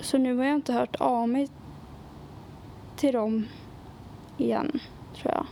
Så 0.00 0.18
nu 0.18 0.36
har 0.36 0.44
jag 0.44 0.54
inte 0.54 0.72
hört 0.72 0.96
av 0.96 1.28
mig 1.28 1.48
till 2.96 3.14
dem 3.14 3.46
igen, 4.36 4.80
tror 5.16 5.34
jag. 5.34 5.46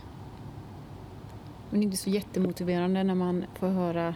Men 1.69 1.79
det 1.79 1.83
är 1.83 1.85
inte 1.85 1.97
så 1.97 2.09
jättemotiverande 2.09 3.03
när 3.03 3.15
man 3.15 3.45
får 3.59 3.67
höra, 3.67 4.15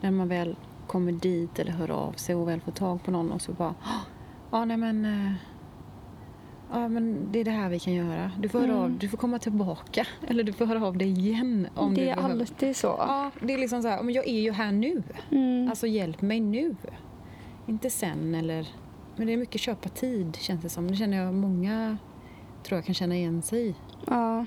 när 0.00 0.10
man 0.10 0.28
väl 0.28 0.56
kommer 0.86 1.12
dit 1.12 1.58
eller 1.58 1.72
hör 1.72 1.90
av 1.90 2.12
sig 2.12 2.34
och 2.34 2.48
väl 2.48 2.60
får 2.60 2.72
tag 2.72 3.02
på 3.04 3.10
någon 3.10 3.32
och 3.32 3.42
så 3.42 3.52
bara 3.52 3.74
"Ah, 3.82 4.00
Ja, 4.50 4.64
nej 4.64 4.76
men 4.76 5.04
eh, 5.04 5.32
Ja, 6.80 6.88
men 6.88 7.32
det 7.32 7.38
är 7.40 7.44
det 7.44 7.50
här 7.50 7.68
vi 7.68 7.78
kan 7.78 7.94
göra. 7.94 8.30
Du 8.40 8.48
får, 8.48 8.64
Mm. 8.64 8.76
av, 8.76 8.90
du 8.98 9.08
får 9.08 9.18
komma 9.18 9.38
tillbaka. 9.38 10.06
Eller 10.28 10.44
du 10.44 10.52
får 10.52 10.66
höra 10.66 10.86
av 10.86 10.96
dig 10.98 11.08
igen 11.08 11.68
om 11.74 11.94
det 11.94 12.00
du 12.00 12.08
är 12.08 12.16
behöver. 12.16 12.40
alltid 12.40 12.76
så. 12.76 12.86
Ja, 12.86 13.30
det 13.40 13.54
är 13.54 13.58
liksom 13.58 13.82
så 13.82 13.88
här, 13.88 14.02
men 14.02 14.14
jag 14.14 14.28
är 14.28 14.40
ju 14.40 14.52
här 14.52 14.72
nu. 14.72 15.02
Mm. 15.30 15.68
Alltså 15.68 15.86
hjälp 15.86 16.22
mig 16.22 16.40
nu. 16.40 16.76
Inte 17.66 17.90
sen 17.90 18.34
eller... 18.34 18.68
Men 19.16 19.26
det 19.26 19.32
är 19.32 19.36
mycket 19.36 19.60
köpa 19.60 19.88
tid 19.88 20.36
känns 20.36 20.62
det 20.62 20.68
som. 20.68 20.88
Det 20.88 20.96
känner 20.96 21.16
jag 21.24 21.34
många 21.34 21.96
tror 22.62 22.76
jag 22.78 22.84
kan 22.84 22.94
känna 22.94 23.16
igen 23.16 23.42
sig 23.42 23.66
i. 23.68 23.74
ja. 24.06 24.46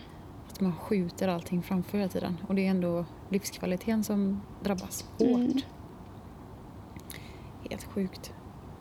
Att 0.50 0.62
man 0.62 0.76
skjuter 0.76 1.28
allting 1.28 1.62
framför 1.64 1.98
hela 1.98 2.10
tiden. 2.10 2.38
Och 2.48 2.56
det 2.56 2.66
är 2.66 2.70
ändå 2.70 3.06
livskvaliteten 3.30 4.04
som 4.04 4.42
drabbas 4.64 5.06
hårt. 5.18 5.28
Mm. 5.30 5.58
Helt 7.70 7.84
sjukt. 7.84 8.34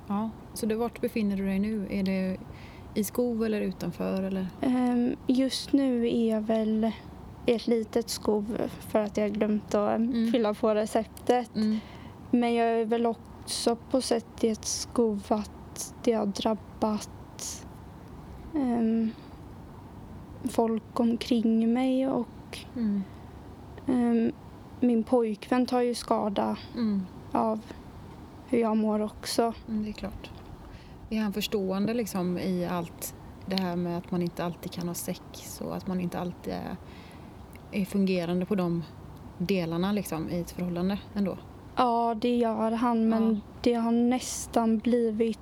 Ja, 0.08 0.30
så 0.54 0.66
det, 0.66 0.74
vart 0.74 1.00
befinner 1.00 1.36
du 1.36 1.46
dig 1.46 1.58
nu? 1.58 1.86
Är 1.90 2.02
det 2.02 2.36
i 2.98 3.04
skov 3.04 3.44
eller 3.44 3.60
utanför? 3.60 4.22
Eller? 4.22 4.46
Ehm, 4.60 5.16
Just 5.26 5.72
nu 5.72 6.08
är 6.08 6.30
jag 6.30 6.40
väl 6.40 6.92
i 7.46 7.52
ett 7.54 7.66
litet 7.66 8.10
skov 8.10 8.60
för 8.80 8.98
att 8.98 9.16
jag 9.16 9.32
glömt 9.32 9.74
att 9.74 9.96
Mm. 9.96 10.32
fylla 10.32 10.54
på 10.54 10.74
receptet. 10.74 11.56
Mm. 11.56 11.78
Men 12.30 12.54
jag 12.54 12.68
är 12.68 12.84
väl 12.84 13.06
också 13.06 13.76
på 13.90 14.00
sätt 14.00 14.44
i 14.44 14.48
ett 14.48 14.64
skov 14.64 15.22
att 15.28 15.94
det 16.04 16.12
har 16.12 16.26
drabbat 16.26 17.10
ehm, 18.54 19.10
folk 20.44 21.00
omkring 21.00 21.72
mig 21.72 22.08
och 22.08 22.58
Mm. 22.76 23.02
ehm, 23.86 24.32
min 24.80 25.04
pojkvän 25.04 25.66
tar 25.66 25.80
ju 25.80 25.94
skada 25.94 26.56
Mm. 26.74 27.02
av 27.32 27.60
hur 28.48 28.58
jag 28.58 28.76
mår 28.76 29.00
också. 29.00 29.52
Mm, 29.68 29.82
det 29.84 29.88
är 29.90 29.92
klart. 29.92 30.30
Är 31.10 31.20
han 31.20 31.32
förstående 31.32 31.94
liksom 31.94 32.38
i 32.38 32.66
allt 32.66 33.14
det 33.46 33.56
här 33.60 33.76
med 33.76 33.98
att 33.98 34.10
man 34.10 34.22
inte 34.22 34.44
alltid 34.44 34.72
kan 34.72 34.88
ha 34.88 34.94
sex 34.94 35.60
och 35.60 35.76
att 35.76 35.86
man 35.86 36.00
inte 36.00 36.18
alltid 36.18 36.52
är, 36.52 36.76
är 37.72 37.84
fungerande 37.84 38.46
på 38.46 38.54
de 38.54 38.84
delarna 39.38 39.92
liksom 39.92 40.30
i 40.30 40.40
ett 40.40 40.50
förhållande 40.50 40.98
ändå? 41.14 41.38
Ja, 41.76 42.14
det 42.20 42.36
gör 42.36 42.70
han 42.72 43.08
men 43.08 43.34
Ja. 43.34 43.40
det 43.62 43.74
har 43.74 43.92
nästan 43.92 44.78
blivit 44.78 45.38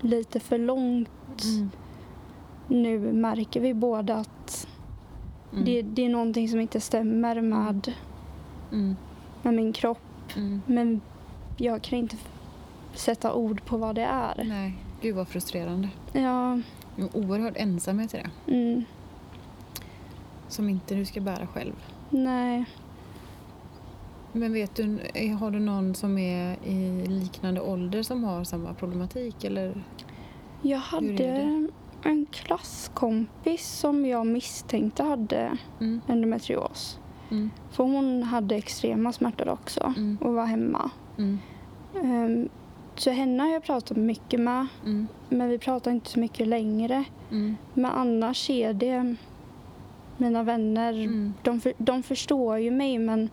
lite 0.00 0.40
för 0.40 0.58
långt 0.58 1.08
Mm. 1.44 1.70
nu 2.68 3.12
märker 3.12 3.60
vi 3.60 3.74
båda 3.74 4.16
att 4.16 4.68
Mm. 5.52 5.64
det, 5.64 5.82
det 5.82 6.04
är 6.04 6.08
någonting 6.08 6.48
som 6.48 6.60
inte 6.60 6.80
stämmer 6.80 7.40
med, 7.40 7.92
Mm. 8.72 8.96
med 9.42 9.54
min 9.54 9.72
kropp. 9.72 9.98
Mm. 10.36 10.62
Men 10.66 11.00
jag 11.56 11.82
kan 11.82 11.98
inte 11.98 12.16
sätta 12.94 13.34
ord 13.34 13.64
på 13.64 13.76
vad 13.76 13.94
det 13.94 14.02
är. 14.04 14.44
Nej, 14.44 14.74
gud 15.00 15.14
vad 15.16 15.28
frustrerande. 15.28 15.88
Ja, 16.12 16.52
En 16.96 17.08
oerhörd 17.12 17.54
ensamhet 17.56 18.14
i 18.14 18.16
det. 18.16 18.52
mm, 18.54 18.84
Som 20.48 20.68
inte 20.68 20.94
du 20.94 21.04
ska 21.04 21.20
bära 21.20 21.46
själv. 21.46 21.72
nej. 22.10 22.64
Men 24.34 24.52
vet 24.52 24.74
du, 24.74 24.98
har 25.40 25.50
du 25.50 25.58
någon 25.60 25.94
som 25.94 26.18
är 26.18 26.56
i 26.64 27.06
liknande 27.06 27.60
ålder 27.60 28.02
som 28.02 28.24
har 28.24 28.44
samma 28.44 28.74
problematik? 28.74 29.44
Eller? 29.44 29.84
Jag 30.62 30.78
hade 30.78 31.68
en 32.04 32.26
klasskompis 32.30 33.68
som 33.68 34.06
jag 34.06 34.26
misstänkte 34.26 35.02
hade 35.02 35.56
Mm. 35.80 36.00
endometrios. 36.08 36.98
Mm. 37.30 37.50
För 37.70 37.84
hon 37.84 38.22
hade 38.22 38.54
extrema 38.56 39.12
smärtor 39.12 39.48
också 39.48 39.94
Mm. 39.96 40.18
och 40.20 40.34
var 40.34 40.46
hemma. 40.46 40.90
Mm. 41.18 41.38
Så 42.96 43.10
henne 43.10 43.42
har 43.42 43.50
jag 43.50 43.62
pratat 43.64 43.96
mycket 43.96 44.40
med, 44.40 44.66
Mm. 44.84 45.06
men 45.28 45.48
vi 45.48 45.58
pratar 45.58 45.90
inte 45.90 46.10
så 46.10 46.20
mycket 46.20 46.48
längre. 46.48 47.04
Mm. 47.30 47.56
Men 47.74 47.90
annars 47.90 48.50
är 48.50 48.72
det 48.72 49.16
mina 50.16 50.42
vänner, 50.42 50.92
Mm. 50.92 51.34
de, 51.42 51.60
för, 51.60 51.72
de 51.78 52.02
förstår 52.02 52.58
ju 52.58 52.70
mig 52.70 52.98
men 52.98 53.30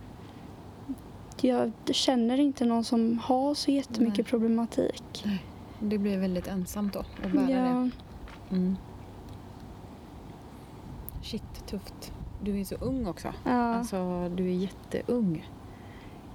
jag 1.42 1.72
känner 1.92 2.40
inte 2.40 2.66
någon 2.66 2.84
som 2.84 3.20
har 3.24 3.54
så 3.54 3.72
jättemycket 3.72 4.18
Nej. 4.18 4.26
problematik. 4.26 5.26
Det 5.80 5.98
blir 5.98 6.18
väldigt 6.18 6.48
ensamt 6.48 6.94
då 6.94 7.00
att 7.00 7.32
bära 7.32 7.46
det. 7.46 7.52
Ja, 7.54 7.90
Mm. 8.52 8.76
Shit, 11.24 11.68
tufft. 11.68 12.14
Du 12.44 12.60
är 12.60 12.64
så 12.64 12.76
ung 12.76 13.08
också. 13.08 13.34
ja, 13.46 13.52
Alltså, 13.76 14.30
du 14.36 14.44
är 14.50 14.54
jätteung. 14.54 15.50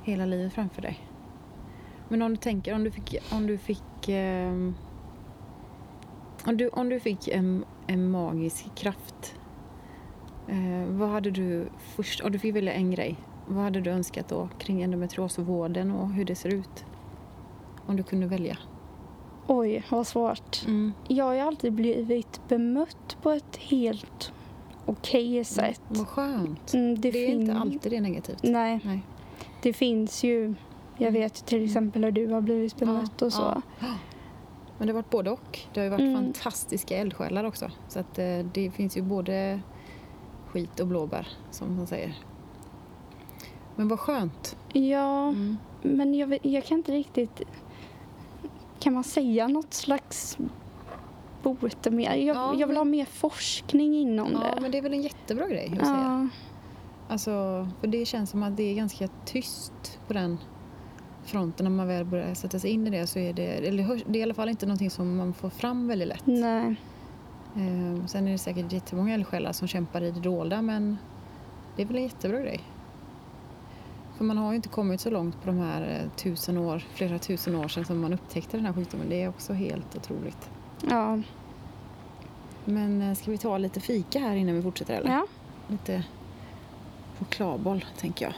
Hela 0.03 0.27
livet 0.27 0.53
framför 0.53 0.83
dig. 0.83 0.99
Men 2.15 2.23
om 2.23 2.31
du 2.31 2.37
tänker, 2.37 2.75
om 2.75 2.85
du 2.85 2.91
fick... 2.91 3.17
Om 3.33 3.47
du 3.47 3.59
fick, 3.59 4.09
ehm, 4.09 4.75
om 6.47 6.57
du, 6.57 6.69
om 6.69 6.89
du 6.89 7.01
fick 7.01 7.29
en, 7.29 7.65
en 7.87 8.11
magisk 8.11 8.75
kraft. 8.75 9.35
Eh, 10.49 10.87
vad 10.89 11.09
hade 11.09 11.31
du 11.31 11.69
först, 11.79 12.21
om 12.21 12.33
du 12.33 12.39
fick 12.39 12.55
välja 12.55 12.73
en 12.73 12.91
grej, 12.91 13.17
vad 13.47 13.65
hade 13.65 13.81
du 13.81 13.91
önskat 13.91 14.29
då 14.29 14.49
kring 14.59 14.83
endometriosvården 14.83 15.91
och 15.91 16.09
hur 16.13 16.25
det 16.25 16.35
ser 16.35 16.55
ut? 16.55 16.85
Om 17.87 17.97
du 17.97 18.03
kunde 18.03 18.27
välja. 18.27 18.59
Oj, 19.47 19.85
vad 19.91 20.07
svårt. 20.07 20.65
Mm. 20.67 20.93
Jag 21.09 21.25
har 21.25 21.35
ju 21.35 21.41
alltid 21.41 21.73
blivit 21.73 22.41
bemött 22.49 23.17
på 23.23 23.31
ett 23.31 23.57
helt 23.57 24.33
okej 24.87 25.45
sätt. 25.45 25.81
Vad 25.89 26.09
skönt. 26.09 26.75
Mm, 26.75 27.01
Det, 27.01 27.09
är 27.09 27.13
fin- 27.13 27.41
inte 27.41 27.55
alltid 27.55 27.93
det 27.93 27.97
är 27.97 28.01
negativt. 28.01 28.43
Nej, 28.43 28.81
Nej. 28.85 29.01
det 29.63 29.73
finns 29.73 30.25
ju. 30.25 30.55
Jag 30.99 31.09
Mm. 31.09 31.21
vet 31.21 31.47
till 31.47 31.65
exempel 31.65 32.05
hur 32.05 32.13
du 32.13 32.29
har 32.29 32.41
blivit 32.41 32.77
bemött 32.77 33.23
och 33.23 33.33
så. 33.33 33.63
Ja. 33.81 33.87
Men 34.79 34.87
det 34.87 34.93
har 34.93 35.03
varit 35.03 35.11
både 35.11 35.31
och. 35.31 35.59
Det 35.75 35.81
har 35.81 35.85
ju 35.85 35.91
varit 35.91 36.01
Mm. 36.01 36.15
fantastiska 36.25 36.97
eldsjälar 36.97 37.45
också. 37.45 37.71
Så 37.89 37.99
att 37.99 38.19
eh, 38.19 38.39
det 38.53 38.71
finns 38.71 38.97
ju 38.97 39.03
både 39.03 39.61
skit 40.49 40.81
och 40.81 40.87
blåbär, 40.87 41.29
som 41.51 41.77
man 41.77 41.87
säger. 41.87 42.15
Men 43.77 43.89
vad 43.89 44.01
skönt. 44.01 44.57
Ja, 44.73 45.29
Mm. 45.29 45.57
men 45.83 46.15
jag, 46.15 46.39
jag 46.43 46.65
kan 46.65 46.79
inte 46.79 46.93
riktigt... 46.93 47.43
Kan 48.81 48.93
man 48.93 49.05
säga 49.05 49.49
något 49.49 49.75
slags 49.75 50.39
botemedel? 51.43 52.23
Jag, 52.27 52.37
Ja, 52.37 52.55
jag 52.59 52.67
vill 52.67 52.77
ha 52.77 52.85
mer 52.85 53.05
forskning 53.05 53.95
inom 53.95 54.33
Ja, 54.33 54.55
det. 54.55 54.61
men 54.61 54.71
det 54.71 54.79
är 54.79 54.83
väl 54.83 54.93
en 54.95 55.03
jättebra 55.03 55.49
grej 55.49 55.79
att 55.81 55.87
säga. 55.87 56.29
Ja, 56.29 56.29
Alltså, 57.09 57.69
för 57.81 57.87
det 57.87 58.05
känns 58.07 58.31
som 58.31 58.43
att 58.43 58.57
det 58.57 58.63
är 58.63 58.75
ganska 58.75 59.09
tyst 59.25 59.99
på 60.07 60.13
den 60.13 60.39
fronten 61.25 61.65
när 61.65 61.71
man 61.71 61.87
väl 61.89 62.05
börjar 62.05 62.35
sätta 62.35 62.59
sig 62.59 62.71
in 62.71 62.87
i 62.87 62.91
det 62.91 63.07
så 63.07 63.19
är 63.19 63.33
det, 63.33 63.47
eller 63.47 64.03
det 64.07 64.19
är 64.19 64.21
i 64.21 64.23
alla 64.23 64.35
fall 64.35 64.49
inte 64.49 64.67
någonting 64.67 64.91
som 64.91 65.17
man 65.17 65.35
får 65.35 65.51
fram 65.51 65.89
väldigt 65.89 66.09
lätt. 66.09 66.27
nej. 66.27 66.77
Eh, 67.57 68.07
sen 68.07 68.29
är 68.29 68.33
det 68.33 68.39
säkert 68.39 68.73
jättemånga 68.73 69.15
eldsjälar 69.15 69.53
som 69.53 69.69
kämpar 69.69 70.03
i 70.03 70.11
det 70.11 70.21
dolda 70.21 70.63
men 70.63 70.99
det 71.77 71.83
är 71.83 71.87
väl 71.87 71.97
en 71.97 72.03
jättebra 72.03 72.41
grej. 72.41 72.61
För 74.17 74.25
man 74.25 74.39
har 74.39 74.51
ju 74.53 74.57
inte 74.57 74.69
kommit 74.69 75.01
så 75.01 75.11
långt 75.11 75.43
på 75.43 75.47
de 75.47 75.59
här 75.59 75.83
eh, 75.83 76.11
tusen 76.17 76.59
år, 76.59 76.85
flera 76.95 77.19
tusen 77.19 77.55
år 77.55 77.69
sedan 77.69 77.85
som 77.85 78.01
man 78.01 78.13
upptäckte 78.13 78.57
den 78.57 78.67
här 78.67 78.73
sjukdomen. 78.73 79.09
Det 79.09 79.23
är 79.23 79.29
också 79.29 79.53
helt 79.53 79.97
otroligt. 79.97 80.51
Ja. 80.91 81.21
Men 82.65 83.03
eh, 83.03 83.15
ska 83.15 83.31
vi 83.31 83.39
ta 83.39 83.59
lite 83.59 83.81
fika 83.81 84.19
här 84.19 84.37
innan 84.37 84.55
vi 84.55 84.63
fortsätter 84.63 84.95
eller? 84.95 85.11
ja. 85.11 85.27
Lite 85.69 86.05
chokladboll 87.19 87.85
tänker 87.99 88.25
jag. 88.25 88.35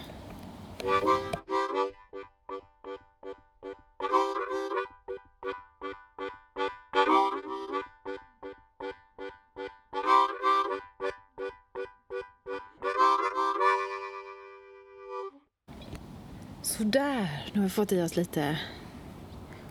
Nu 17.57 17.61
har 17.61 17.67
vi 17.67 17.71
fått 17.71 17.93
i 17.93 18.03
oss 18.03 18.17
lite 18.17 18.59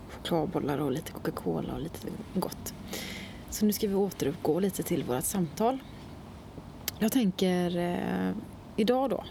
chokladbollar 0.10 0.78
och 0.78 0.92
lite 0.92 1.12
Coca-Cola 1.12 1.74
och 1.74 1.82
lite 1.82 2.08
gott. 2.34 2.74
Så 3.50 3.66
nu 3.66 3.74
ska 3.74 3.88
vi 3.88 3.96
återuppgå 3.96 4.60
lite 4.60 4.84
till 4.84 5.04
vårt 5.04 5.24
samtal. 5.24 5.78
Jag 7.00 7.12
tänker, 7.12 7.78
eh, 7.78 8.34
idag 8.76 9.10
då, 9.10 9.24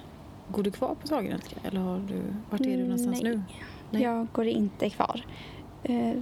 går 0.52 0.62
du 0.62 0.70
kvar 0.70 0.94
på 0.94 1.06
Sahlgrenska 1.06 1.56
eller 1.62 1.80
har 1.80 1.98
du, 1.98 2.22
vart 2.50 2.60
är 2.60 2.76
du 2.76 2.82
någonstans 2.82 3.22
Nej. 3.22 3.32
nu? 3.32 3.42
Nej. 3.90 4.02
Jag 4.02 4.26
går 4.32 4.46
inte 4.46 4.90
kvar. 4.90 5.26
Eh, 5.82 6.14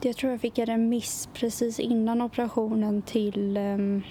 jag 0.00 0.16
tror 0.16 0.32
jag 0.32 0.40
fick 0.40 0.58
en 0.58 0.66
remiss 0.66 1.28
precis 1.34 1.80
innan 1.80 2.22
operationen 2.22 3.02
till 3.02 3.56
um, 3.56 4.02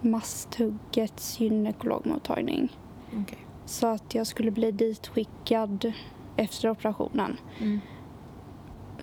Masthuggets 0.00 1.40
gynekologmottagning. 1.40 2.76
Okej. 3.22 3.38
Så 3.66 3.86
att 3.86 4.14
jag 4.14 4.26
skulle 4.26 4.50
bli 4.50 4.72
ditskickad 4.72 5.92
efter 6.40 6.70
operationen. 6.70 7.36
Mm. 7.58 7.80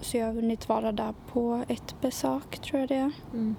Så 0.02 0.17
jag 0.17 0.26
har 0.26 0.34
hunnit 0.34 0.69
vara 0.69 0.91
där 0.91 1.13
på 1.32 1.63
ett 1.67 2.02
besök 2.02 2.60
tror 2.60 2.80
jag 2.80 2.89
det 2.89 2.95
är. 2.95 3.12
Mm. 3.34 3.56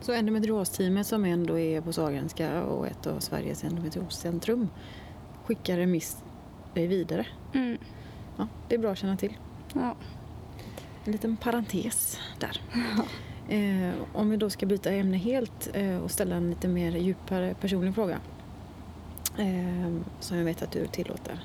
Så 0.00 0.12
endometriosteamet 0.12 1.06
som 1.06 1.24
ändå 1.24 1.58
är 1.58 1.80
på 1.80 1.92
Sahlgrenska 1.92 2.62
och 2.62 2.86
ett 2.86 3.06
av 3.06 3.18
Sveriges 3.18 3.64
endometrioscentrum 3.64 4.68
skickar 5.44 5.76
remiss 5.76 6.22
dig 6.74 6.86
vidare. 6.86 7.26
Mm. 7.54 7.78
Ja, 8.36 8.48
det 8.68 8.74
är 8.74 8.78
bra 8.78 8.92
att 8.92 8.98
känna 8.98 9.16
till. 9.16 9.36
Ja. 9.74 9.94
En 11.04 11.12
liten 11.12 11.36
parentes 11.36 12.18
där. 12.38 12.60
Eh, 13.48 13.94
om 14.12 14.30
vi 14.30 14.36
då 14.36 14.50
ska 14.50 14.66
byta 14.66 14.92
ämne 14.92 15.16
helt 15.16 15.70
eh, 15.74 15.96
och 15.96 16.10
ställa 16.10 16.36
en 16.36 16.50
lite 16.50 16.68
mer 16.68 16.96
djupare 16.96 17.54
personlig 17.60 17.94
fråga. 17.94 18.18
Eh, 19.38 19.92
som 20.20 20.36
jag 20.36 20.44
vet 20.44 20.62
att 20.62 20.72
du 20.72 20.86
tillåter. 20.86 21.40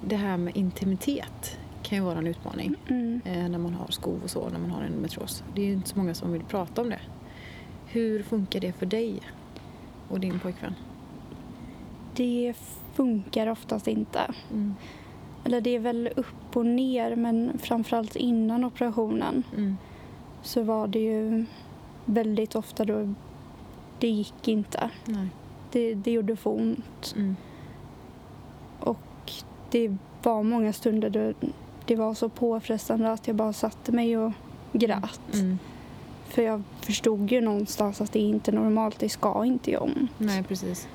Det 0.00 0.16
här 0.16 0.36
med 0.36 0.56
intimitet 0.56 1.58
kan 1.82 1.98
ju 1.98 2.04
vara 2.04 2.18
en 2.18 2.26
utmaning 2.26 2.74
Mm. 2.88 3.20
eh, 3.24 3.48
när 3.48 3.58
man 3.58 3.74
har 3.74 3.86
skov 3.90 4.20
och 4.24 4.30
så, 4.30 4.48
när 4.48 4.58
man 4.58 4.70
har 4.70 4.82
endometrios. 4.82 5.44
Det 5.54 5.62
är 5.62 5.66
ju 5.66 5.72
inte 5.72 5.88
så 5.88 5.98
många 5.98 6.14
som 6.14 6.32
vill 6.32 6.44
prata 6.44 6.82
om 6.82 6.90
det. 6.90 7.00
Hur 7.86 8.22
funkar 8.22 8.60
det 8.60 8.72
för 8.72 8.86
dig 8.86 9.20
och 10.08 10.20
din 10.20 10.38
pojkvän? 10.40 10.74
Det 12.14 12.54
funkar 12.94 13.46
oftast 13.46 13.88
inte. 13.88 14.20
Mm. 14.50 14.74
Eller 15.44 15.60
det 15.60 15.70
är 15.70 15.78
väl 15.78 16.10
upp 16.16 16.56
och 16.56 16.66
ner 16.66 17.16
men 17.16 17.58
framförallt 17.58 18.16
innan 18.16 18.64
operationen 18.64 19.42
Mm. 19.56 19.76
så 20.42 20.62
var 20.62 20.86
det 20.86 20.98
ju 20.98 21.44
väldigt 22.04 22.54
ofta 22.54 22.84
då 22.84 23.14
det 23.98 24.08
gick 24.08 24.48
inte. 24.48 24.90
Nej. 25.04 25.28
Det, 25.72 25.94
det 25.94 26.10
gjorde 26.12 26.36
för 26.36 26.50
ont. 26.50 27.14
Mm. 27.16 27.36
Och 28.80 28.98
det 29.74 29.96
var 30.22 30.42
många 30.42 30.72
stunder 30.72 31.10
då 31.10 31.32
det 31.86 31.96
var 31.96 32.14
så 32.14 32.28
påfrestande 32.28 33.12
att 33.12 33.26
jag 33.26 33.36
bara 33.36 33.52
satte 33.52 33.92
mig 33.92 34.16
och 34.18 34.32
grät. 34.72 35.20
Mm. 35.34 35.58
För 36.28 36.42
jag 36.42 36.62
förstod 36.80 37.32
ju 37.32 37.40
någonstans 37.40 38.00
att 38.00 38.12
det 38.12 38.18
är 38.18 38.28
inte 38.28 38.52
normalt, 38.52 38.98
det 38.98 39.08
ska 39.08 39.44
inte 39.44 39.70
göra 39.70 39.82
ont. 39.82 40.10
Nej, 40.18 40.42
precis. 40.42 40.88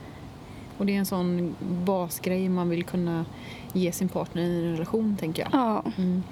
Och 0.77 0.85
det 0.85 0.95
är 0.95 0.99
en 0.99 1.05
sån 1.05 1.55
basgrej 1.85 2.49
man 2.49 2.69
vill 2.69 2.83
kunna 2.83 3.25
ge 3.73 3.91
sin 3.91 4.09
partner 4.09 4.41
i 4.41 4.65
en 4.65 4.71
relation, 4.71 5.17
tänker 5.19 5.41
jag. 5.43 5.49
Ja, 5.53 5.83
Mm. 5.97 6.23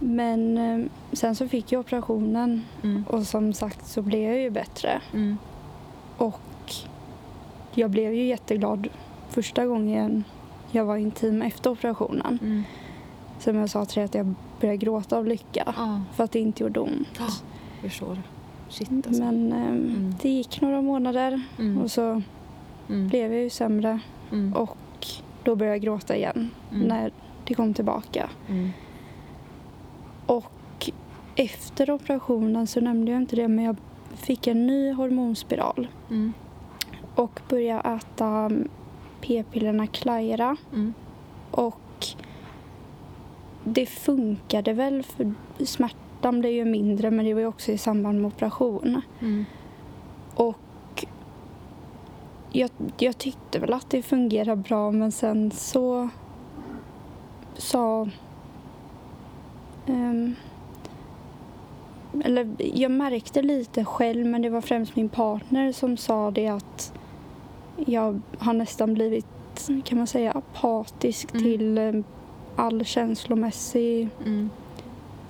men 0.00 0.58
eh, 0.58 0.86
sen 1.12 1.36
så 1.36 1.48
fick 1.48 1.72
jag 1.72 1.80
operationen 1.80 2.62
Mm. 2.82 3.04
och 3.08 3.26
som 3.26 3.52
sagt 3.52 3.86
så 3.86 4.02
blev 4.02 4.22
jag 4.22 4.40
ju 4.40 4.50
bättre. 4.50 5.00
Mm. 5.12 5.36
Och 6.16 6.40
jag 7.74 7.90
blev 7.90 8.14
ju 8.14 8.26
jätteglad 8.26 8.88
första 9.30 9.66
gången 9.66 10.24
jag 10.74 10.84
var 10.84 10.96
intim 10.96 11.42
efter 11.42 11.70
operationen. 11.70 12.38
Mm. 12.42 12.62
Som 13.38 13.56
jag 13.56 13.70
sa 13.70 13.84
till 13.84 13.94
dig 13.96 14.04
att 14.04 14.14
jag 14.14 14.34
började 14.60 14.76
gråta 14.76 15.16
av 15.18 15.26
lycka 15.26 15.74
Ja, 15.76 16.00
för 16.14 16.24
att 16.24 16.32
det 16.32 16.38
inte 16.40 16.62
gjorde 16.62 16.80
ont. 16.80 17.08
jag 17.82 17.90
förstår. 17.90 18.18
Shit 18.68 18.90
alltså. 19.06 19.22
Men 19.22 19.52
eh, 19.52 19.68
Mm. 19.68 20.14
det 20.22 20.28
gick 20.28 20.60
några 20.60 20.82
månader 20.82 21.42
Mm. 21.58 21.78
och 21.82 21.90
så 21.90 22.22
Mm. 22.88 23.08
blev 23.08 23.32
jag 23.32 23.42
ju 23.42 23.50
sämre 23.50 23.98
Mm. 24.32 24.52
och 24.52 24.76
då 25.44 25.56
började 25.56 25.76
jag 25.76 25.82
gråta 25.82 26.16
igen 26.16 26.50
Mm. 26.72 26.88
när 26.88 27.12
det 27.44 27.54
kom 27.54 27.74
tillbaka. 27.74 28.30
Mm. 28.48 28.70
Och 30.26 30.90
efter 31.36 31.90
operationen 31.90 32.66
så 32.66 32.80
nämnde 32.80 33.12
jag 33.12 33.20
inte 33.22 33.36
det 33.36 33.48
men 33.48 33.64
jag 33.64 33.76
fick 34.14 34.46
en 34.46 34.66
ny 34.66 34.92
hormonspiral 34.92 35.88
Mm. 36.10 36.32
och 37.14 37.40
började 37.48 37.88
äta 37.88 38.50
p-pillerna 39.24 39.86
Claira 39.86 40.56
Mm. 40.72 40.94
och 41.50 42.06
det 43.64 43.86
funkade 43.86 44.72
väl 44.72 45.02
för 45.02 45.34
smärtan 45.64 46.40
blev 46.40 46.52
ju 46.52 46.64
mindre 46.64 47.10
men 47.10 47.24
det 47.24 47.34
var 47.34 47.40
ju 47.40 47.46
också 47.46 47.72
i 47.72 47.78
samband 47.78 48.20
med 48.20 48.28
operation. 48.28 49.00
Mm. 49.20 49.44
Och 50.34 51.04
jag, 52.52 52.70
jag 52.98 53.18
tyckte 53.18 53.58
väl 53.58 53.72
att 53.72 53.90
det 53.90 54.02
fungerade 54.02 54.62
bra 54.62 54.90
men 54.90 55.12
sen 55.12 55.50
så 55.50 56.08
sa... 57.56 58.08
ehm, 59.86 60.34
eller 62.24 62.54
jag 62.58 62.90
märkte 62.90 63.42
lite 63.42 63.84
själv 63.84 64.26
men 64.26 64.42
det 64.42 64.50
var 64.50 64.60
främst 64.60 64.96
min 64.96 65.08
partner 65.08 65.72
som 65.72 65.96
sa 65.96 66.30
det 66.30 66.48
att 66.48 66.92
jag 67.76 68.20
har 68.38 68.52
nästan 68.52 68.94
blivit 68.94 69.26
kan 69.84 69.98
man 69.98 70.06
säga 70.06 70.32
apatisk 70.32 71.30
Mm. 71.30 71.42
till 71.44 71.78
eh, 71.78 71.92
all 72.56 72.84
känslomässig 72.84 74.08
Mm. 74.26 74.50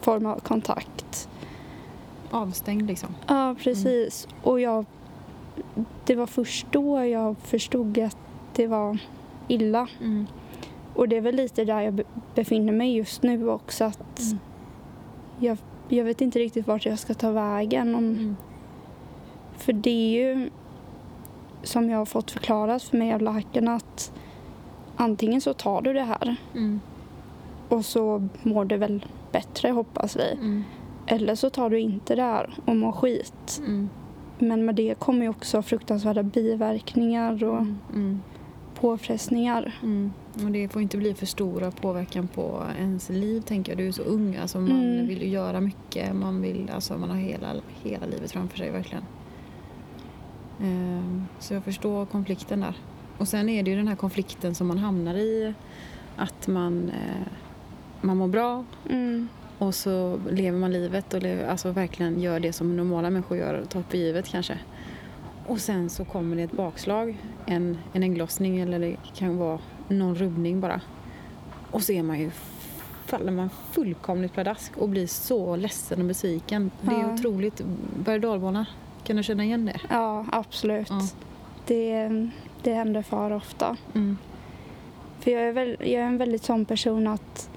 form 0.00 0.26
av 0.26 0.38
kontakt. 0.40 1.28
Avstängd 2.30 2.87
liksom. 2.87 3.09
Ja, 3.26 3.54
precis. 3.62 4.28
Och 4.42 4.61
jag, 4.61 4.85
det 6.04 6.14
var 6.14 6.26
först 6.26 6.66
då 6.70 7.04
jag 7.04 7.37
förstod 7.38 7.98
att 7.98 8.16
det 8.54 8.66
var 8.66 8.98
illa. 9.48 9.88
Mm. 10.00 10.26
Och 10.94 11.09
det 11.09 11.16
är 11.16 11.20
väl 11.20 11.35
lite 11.37 11.64
där 11.64 11.80
jag 11.80 11.94
be- 11.94 12.04
befinner 12.35 12.72
mig 12.72 12.96
just 12.96 13.22
nu 13.22 13.48
också. 13.50 13.85
Att 13.85 14.20
Mm. 14.20 14.38
jag 15.40 15.59
jag 15.88 16.04
vet 16.04 16.20
inte 16.20 16.38
riktigt 16.38 16.66
vart 16.66 16.87
jag 16.87 16.98
ska 16.98 17.14
ta 17.14 17.30
vägen. 17.30 17.94
Om, 17.94 18.04
Mm. 18.04 18.37
För 19.57 19.72
det 19.72 19.90
är 19.90 20.11
ju 20.35 20.50
som 21.64 21.90
jag 21.90 21.98
har 21.98 22.05
fått 22.07 22.31
förklarat 22.31 22.83
för 22.83 22.96
mig 22.96 23.12
av 23.12 23.22
läkaren 23.22 23.68
att 23.68 24.12
antingen 24.96 25.40
så 25.40 25.55
tar 25.55 25.83
du 25.83 25.92
det 25.92 26.03
här 26.03 26.37
Mm. 26.55 26.81
och 27.68 27.85
så 27.85 28.29
mår 28.42 28.64
du 28.64 28.77
väl 28.77 29.07
bättre 29.33 29.70
hoppas 29.70 30.16
vi. 30.16 30.33
Mm. 30.33 30.64
Eller 31.07 31.35
så 31.35 31.50
tar 31.50 31.70
du 31.70 31.81
inte 31.81 32.14
det 32.14 32.22
här 32.22 32.55
och 32.64 32.77
mår 32.77 32.92
skit. 32.92 33.59
Mm. 33.59 33.88
Men 34.38 34.64
med 34.64 34.74
det 34.74 34.98
kommer 34.98 35.22
ju 35.22 35.29
också 35.29 35.62
fruktansvärda 35.62 36.22
biverkningar 36.22 37.44
och 37.44 37.59
Mm. 37.92 38.20
påfrestningar. 38.81 39.79
Mm. 39.83 40.12
Och 40.44 40.50
det 40.50 40.68
får 40.68 40.83
inte 40.83 40.96
bli 40.96 41.14
för 41.14 41.27
stora 41.27 41.70
påverkan 41.70 42.29
på 42.29 42.62
ens 42.79 43.09
liv 43.11 43.40
tänker 43.40 43.72
jag. 43.72 43.79
Du 43.79 43.88
är 43.88 43.92
så 43.92 44.03
ung, 44.03 44.37
alltså 44.37 44.61
man 44.61 44.70
Mm. 44.70 45.07
vill 45.07 45.22
ju 45.22 45.29
göra 45.29 45.61
mycket. 45.61 46.16
Man, 46.16 46.42
vill, 46.42 46.70
alltså, 46.74 46.98
man 46.98 47.11
har 47.11 47.16
hela, 47.16 47.48
hela 47.83 48.07
livet 48.07 48.33
framför 48.33 48.59
sig 48.59 48.70
verkligen. 48.70 49.05
Ehm, 50.62 51.26
Så 51.38 51.54
jag 51.54 51.64
förstår 51.64 52.06
konflikten 52.06 52.60
där. 52.60 52.74
Och 53.18 53.28
sen 53.28 53.48
är 53.48 53.62
det 53.62 53.70
ju 53.70 53.76
den 53.76 53.88
här 53.88 53.96
konflikten 53.96 54.54
som 54.54 54.66
man 54.66 54.78
hamnar 54.78 55.14
i. 55.14 55.54
Att 56.16 56.46
man, 56.46 56.88
eh, 56.88 57.26
man 58.00 58.16
mår 58.16 58.28
bra 58.28 58.64
Mm. 58.90 59.28
och 59.58 59.74
så 59.74 60.20
lever 60.30 60.58
man 60.58 60.72
livet 60.72 61.14
och 61.14 61.22
lever, 61.22 61.48
alltså 61.48 61.70
verkligen 61.70 62.20
gör 62.20 62.40
det 62.40 62.52
som 62.52 62.76
normala 62.76 63.10
människor 63.10 63.38
gör 63.38 63.54
och 63.54 63.68
tar 63.68 63.82
för 63.82 63.98
givet 63.98 64.26
kanske. 64.28 64.58
Och 65.46 65.58
sen 65.60 65.90
så 65.90 66.04
kommer 66.04 66.36
det 66.36 66.42
ett 66.42 66.52
bakslag, 66.52 67.16
en, 67.46 67.78
en 67.92 68.02
ägglossning 68.02 68.60
eller 68.60 68.78
det 68.78 68.96
kan 69.14 69.36
vara 69.36 69.58
någon 69.88 70.14
rubbning 70.14 70.60
bara. 70.60 70.80
Och 71.70 71.82
så 71.82 71.92
är 71.92 72.02
man 72.02 72.20
ju, 72.20 72.30
faller 73.06 73.32
man 73.32 73.50
fullkomligt 73.72 74.32
pladask 74.32 74.76
och 74.76 74.88
blir 74.88 75.06
så 75.06 75.56
ledsen 75.56 76.00
och 76.00 76.06
besviken. 76.06 76.70
Det 76.82 76.94
är 76.94 77.00
Ja. 77.00 77.14
otroligt 77.14 77.60
berg 78.04 78.14
och 78.14 78.20
dalbana. 78.20 78.66
Kan 79.04 79.16
du 79.16 79.22
känna 79.22 79.44
igen 79.44 79.66
det? 79.66 79.80
Ja, 79.90 80.24
absolut. 80.32 80.90
Ja. 80.90 81.00
Det, 81.66 82.08
det 82.62 82.74
händer 82.74 83.02
för 83.02 83.30
ofta. 83.30 83.76
Mm. 83.94 84.16
För 85.20 85.30
jag 85.30 85.42
är, 85.42 85.52
väl, 85.52 85.76
jag 85.80 85.90
är 85.90 86.06
en 86.06 86.18
väldigt 86.18 86.44
sån 86.44 86.64
person 86.64 87.06
att 87.06 87.50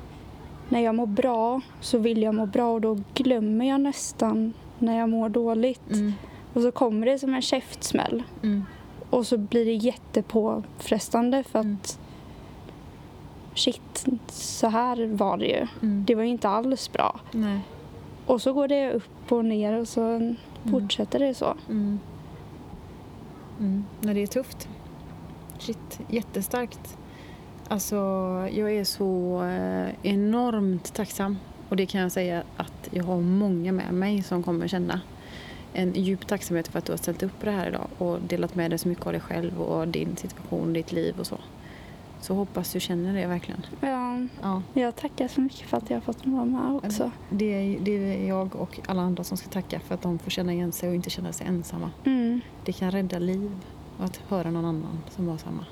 när 0.70 0.80
jag 0.80 0.96
mår 0.96 1.06
bra 1.06 1.62
så 1.82 1.98
vill 1.98 2.22
jag 2.22 2.36
må 2.36 2.46
bra 2.46 2.74
och 2.74 2.82
då 2.82 3.00
glömmer 3.14 3.66
jag 3.70 3.82
nästan 3.82 4.54
när 4.80 4.98
jag 4.98 5.10
mår 5.10 5.30
dåligt. 5.30 5.92
Mm. 5.92 6.14
Och 6.54 6.62
så 6.62 6.72
kommer 6.72 7.06
det 7.06 7.20
som 7.20 7.34
en 7.34 7.42
käftsmäll. 7.42 8.24
Mm. 8.44 8.66
Och 9.10 9.28
så 9.28 9.38
blir 9.38 9.66
det 9.66 9.74
jättepåfrestande 9.74 11.44
för 11.44 11.60
att 11.60 11.66
Mm. 11.66 11.78
shit, 13.56 14.06
så 14.28 14.68
här 14.68 15.06
var 15.08 15.38
det 15.38 15.46
ju. 15.46 15.68
Mm. 15.82 16.04
Det 16.08 16.16
var 16.16 16.24
ju 16.24 16.30
inte 16.30 16.50
alls 16.50 16.92
bra. 16.92 17.20
Nej. 17.32 17.60
Och 18.26 18.42
så 18.42 18.54
går 18.54 18.68
det 18.68 18.92
upp 18.92 19.32
och 19.32 19.46
ner 19.46 19.74
och 19.74 19.88
så 19.88 20.36
fortsätter 20.72 21.20
det 21.20 21.34
så. 21.34 21.56
Mm. 21.70 22.00
Mm. 23.60 23.86
Nej, 24.02 24.14
det 24.14 24.24
är 24.24 24.28
tufft. 24.28 24.70
Shit, 25.60 26.00
jättestarkt. 26.10 26.98
Alltså, 27.68 27.96
jag 28.52 28.72
är 28.72 28.84
så 28.84 29.44
eh, 29.44 29.90
enormt 30.02 30.94
tacksam. 30.94 31.38
Och 31.70 31.76
det 31.76 31.86
kan 31.86 32.02
jag 32.02 32.12
säga 32.12 32.44
att 32.58 32.90
jag 32.92 33.04
har 33.04 33.22
många 33.22 33.72
med 33.72 33.94
mig 33.94 34.24
som 34.24 34.44
kommer 34.44 34.68
känna 34.68 35.02
en 35.74 35.94
djup 35.94 36.28
tacksamhet 36.28 36.68
för 36.68 36.80
att 36.80 36.86
du 36.86 36.92
har 36.92 36.98
ställt 36.98 37.24
upp 37.24 37.40
på 37.40 37.46
det 37.46 37.52
här 37.52 37.68
idag 37.68 37.88
och 37.98 38.22
delat 38.22 38.56
med 38.56 38.72
dig 38.72 38.80
så 38.80 38.88
mycket 38.88 39.06
av 39.06 39.12
dig 39.12 39.22
själv 39.22 39.62
och 39.62 39.88
din 39.88 40.16
situation, 40.16 40.74
ditt 40.74 40.92
liv 40.92 41.20
och 41.20 41.28
så. 41.28 41.38
Så 42.22 42.34
hoppas 42.34 42.74
du 42.74 42.80
känner 42.80 43.14
det 43.14 43.28
verkligen. 43.28 43.66
Ja, 43.82 44.18
Ja, 44.42 44.62
jag 44.74 44.96
tackar 44.96 45.28
så 45.28 45.42
mycket 45.42 45.70
för 45.70 45.78
att 45.78 45.90
jag 45.90 45.98
har 45.98 46.02
fått 46.02 46.26
vara 46.26 46.46
med 46.46 46.76
också. 46.76 47.12
det, 47.30 47.46
är, 47.46 47.80
det 47.80 47.92
är 47.92 48.28
jag 48.28 48.56
och 48.56 48.80
alla 48.88 49.02
andra 49.02 49.24
som 49.24 49.38
ska 49.38 49.50
tacka 49.50 49.80
för 49.80 49.96
att 49.96 50.02
de 50.02 50.20
får 50.20 50.32
känna 50.32 50.54
igen 50.54 50.72
sig 50.72 50.90
och 50.90 50.96
inte 50.96 51.10
känna 51.10 51.34
sig 51.34 51.48
ensamma. 51.48 51.92
Mm. 52.06 52.42
Det 52.66 52.74
kan 52.74 52.92
rädda 52.92 53.20
liv 53.20 53.52
och 53.98 54.06
att 54.06 54.18
höra 54.18 54.52
någon 54.52 54.66
annan 54.66 55.00
som 55.10 55.28
har 55.28 55.38
samma. 55.38 55.66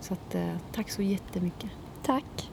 Så 0.00 0.12
att, 0.14 0.34
eh, 0.34 0.54
tack 0.72 0.90
så 0.90 1.02
jättemycket. 1.02 1.70
Tack. 2.02 2.50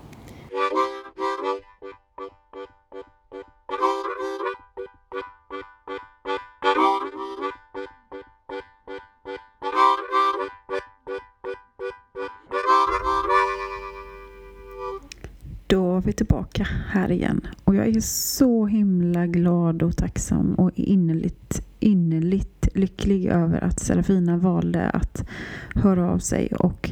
Här 16.95 17.11
igen. 17.11 17.41
Och 17.63 17.75
jag 17.75 17.87
är 17.87 18.01
så 18.01 18.65
himla 18.65 19.27
glad 19.27 19.83
och 19.83 19.97
tacksam 19.97 20.55
och 20.55 20.71
innerligt, 20.75 21.67
innerligt 21.79 22.67
lycklig 22.73 23.25
över 23.25 23.63
att 23.63 23.79
Serafina 23.79 24.37
valde 24.37 24.89
att 24.89 25.27
höra 25.75 26.11
av 26.11 26.19
sig 26.19 26.47
och 26.59 26.91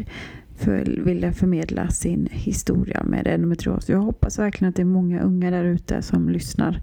för, 0.55 1.01
ville 1.05 1.31
förmedla 1.31 1.89
sin 1.89 2.27
historia 2.31 3.03
med 3.03 3.27
endometrios. 3.27 3.89
Jag 3.89 3.99
hoppas 3.99 4.39
verkligen 4.39 4.69
att 4.69 4.75
det 4.75 4.81
är 4.81 4.85
många 4.85 5.21
unga 5.21 5.51
där 5.51 5.63
ute 5.63 6.01
som 6.01 6.29
lyssnar 6.29 6.81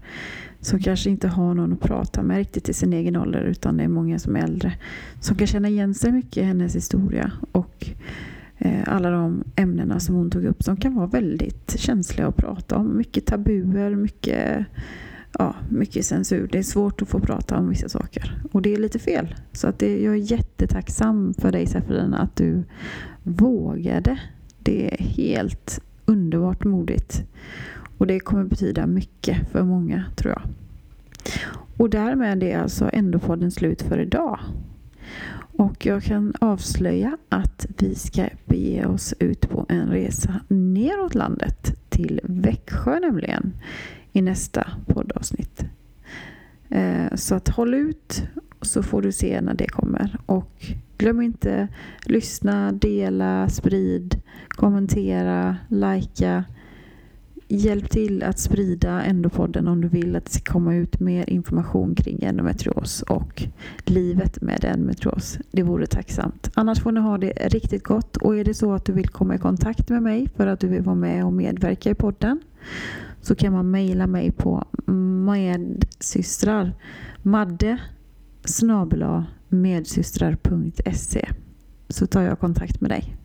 som 0.59 0.79
kanske 0.79 1.09
inte 1.09 1.27
har 1.27 1.53
någon 1.53 1.73
att 1.73 1.81
prata 1.81 2.23
med 2.23 2.37
riktigt 2.37 2.69
i 2.69 2.73
sin 2.73 2.93
egen 2.93 3.15
ålder 3.15 3.41
utan 3.41 3.77
det 3.77 3.83
är 3.83 3.87
många 3.87 4.19
som 4.19 4.35
är 4.35 4.43
äldre 4.43 4.73
som 5.19 5.35
kan 5.35 5.47
känna 5.47 5.69
igen 5.69 5.93
sig 5.93 6.11
mycket 6.11 6.37
i 6.37 6.43
hennes 6.43 6.75
historia 6.75 7.31
och 7.51 7.89
Eh, 8.63 8.83
alla 8.85 9.09
de 9.09 9.43
ämnena 9.55 9.99
som 9.99 10.15
hon 10.15 10.31
tog 10.31 10.45
upp 10.45 10.63
som 10.63 10.77
kan 10.77 10.95
vara 10.95 11.07
väldigt 11.07 11.79
känsliga 11.79 12.27
att 12.27 12.37
prata 12.37 12.77
om. 12.77 12.97
Mycket 12.97 13.25
tabuer, 13.25 13.95
mycket, 13.95 14.65
ja, 15.39 15.55
mycket 15.69 16.05
censur. 16.05 16.49
Det 16.51 16.57
är 16.57 16.63
svårt 16.63 17.01
att 17.01 17.07
få 17.07 17.19
prata 17.19 17.57
om 17.57 17.69
vissa 17.69 17.89
saker 17.89 18.41
och 18.51 18.61
det 18.61 18.73
är 18.73 18.77
lite 18.77 18.99
fel. 18.99 19.35
Så 19.51 19.67
att 19.67 19.79
det, 19.79 20.01
jag 20.01 20.13
är 20.13 20.31
jättetacksam 20.31 21.33
för 21.33 21.51
dig 21.51 21.67
Safirina 21.67 22.17
att 22.17 22.35
du 22.35 22.63
vågade. 23.23 24.19
Det 24.59 24.93
är 24.93 25.03
helt 25.03 25.81
underbart 26.05 26.63
modigt. 26.63 27.23
Och 27.97 28.07
det 28.07 28.19
kommer 28.19 28.43
betyda 28.43 28.87
mycket 28.87 29.51
för 29.51 29.63
många 29.63 30.05
tror 30.15 30.33
jag. 30.33 30.41
Och 31.77 31.89
därmed 31.89 32.43
är 32.43 32.57
alltså 32.57 32.89
ändå 32.93 33.19
podden 33.19 33.51
slut 33.51 33.81
för 33.81 33.99
idag. 33.99 34.39
Och 35.61 35.85
jag 35.85 36.03
kan 36.03 36.33
avslöja 36.41 37.17
att 37.29 37.65
vi 37.77 37.95
ska 37.95 38.27
bege 38.45 38.85
oss 38.85 39.13
ut 39.19 39.49
på 39.49 39.65
en 39.69 39.87
resa 39.87 40.39
neråt 40.47 41.15
landet 41.15 41.75
till 41.89 42.19
Växjö 42.23 42.99
nämligen 42.99 43.53
i 44.11 44.21
nästa 44.21 44.67
poddavsnitt. 44.85 45.65
Eh, 46.69 47.15
så 47.15 47.35
att 47.35 47.49
håll 47.49 47.73
ut 47.73 48.23
så 48.61 48.83
får 48.83 49.01
du 49.01 49.11
se 49.11 49.41
när 49.41 49.53
det 49.53 49.67
kommer. 49.67 50.17
Och 50.25 50.65
glöm 50.97 51.21
inte 51.21 51.67
lyssna, 52.05 52.71
dela, 52.71 53.49
sprid, 53.49 54.21
kommentera, 54.49 55.57
likea. 55.67 56.43
Hjälp 57.53 57.89
till 57.89 58.23
att 58.23 58.39
sprida 58.39 59.03
Endopodden 59.03 59.67
om 59.67 59.81
du 59.81 59.87
vill 59.87 60.15
att 60.15 60.25
det 60.25 60.31
ska 60.31 60.53
komma 60.53 60.75
ut 60.75 60.99
mer 60.99 61.29
information 61.29 61.95
kring 61.95 62.23
endometrios 62.23 63.01
och 63.01 63.43
livet 63.85 64.41
med 64.41 64.65
endometrios. 64.65 65.39
Det 65.51 65.63
vore 65.63 65.85
tacksamt. 65.85 66.51
Annars 66.53 66.79
får 66.79 66.91
ni 66.91 66.99
ha 66.99 67.17
det 67.17 67.31
riktigt 67.31 67.83
gott 67.83 68.17
och 68.17 68.37
är 68.37 68.43
det 68.43 68.53
så 68.53 68.73
att 68.73 68.85
du 68.85 68.93
vill 68.93 69.07
komma 69.07 69.35
i 69.35 69.37
kontakt 69.37 69.89
med 69.89 70.03
mig 70.03 70.29
för 70.35 70.47
att 70.47 70.59
du 70.59 70.67
vill 70.67 70.81
vara 70.81 70.95
med 70.95 71.25
och 71.25 71.33
medverka 71.33 71.89
i 71.89 71.95
podden 71.95 72.39
så 73.21 73.35
kan 73.35 73.53
man 73.53 73.71
mejla 73.71 74.07
mig 74.07 74.31
på 74.31 74.65
medsystrar 75.25 76.73
madde 77.21 77.77
medsystrar.se 79.49 81.29
så 81.89 82.07
tar 82.07 82.21
jag 82.21 82.39
kontakt 82.39 82.81
med 82.81 82.91
dig. 82.91 83.15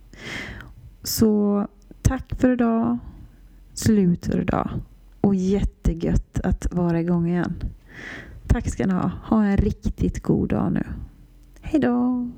Så 1.02 1.66
tack 2.02 2.40
för 2.40 2.52
idag. 2.52 2.98
Slut 3.76 4.26
för 4.26 4.40
idag. 4.40 4.70
Och 5.20 5.34
jättegött 5.34 6.40
att 6.40 6.74
vara 6.74 7.00
igång 7.00 7.28
igen. 7.28 7.54
Tack 8.46 8.68
ska 8.68 8.86
ni 8.86 8.92
ha. 8.92 9.10
Ha 9.24 9.44
en 9.44 9.56
riktigt 9.56 10.22
god 10.22 10.48
dag 10.48 10.72
nu. 10.72 10.82
Hejdå! 11.60 12.28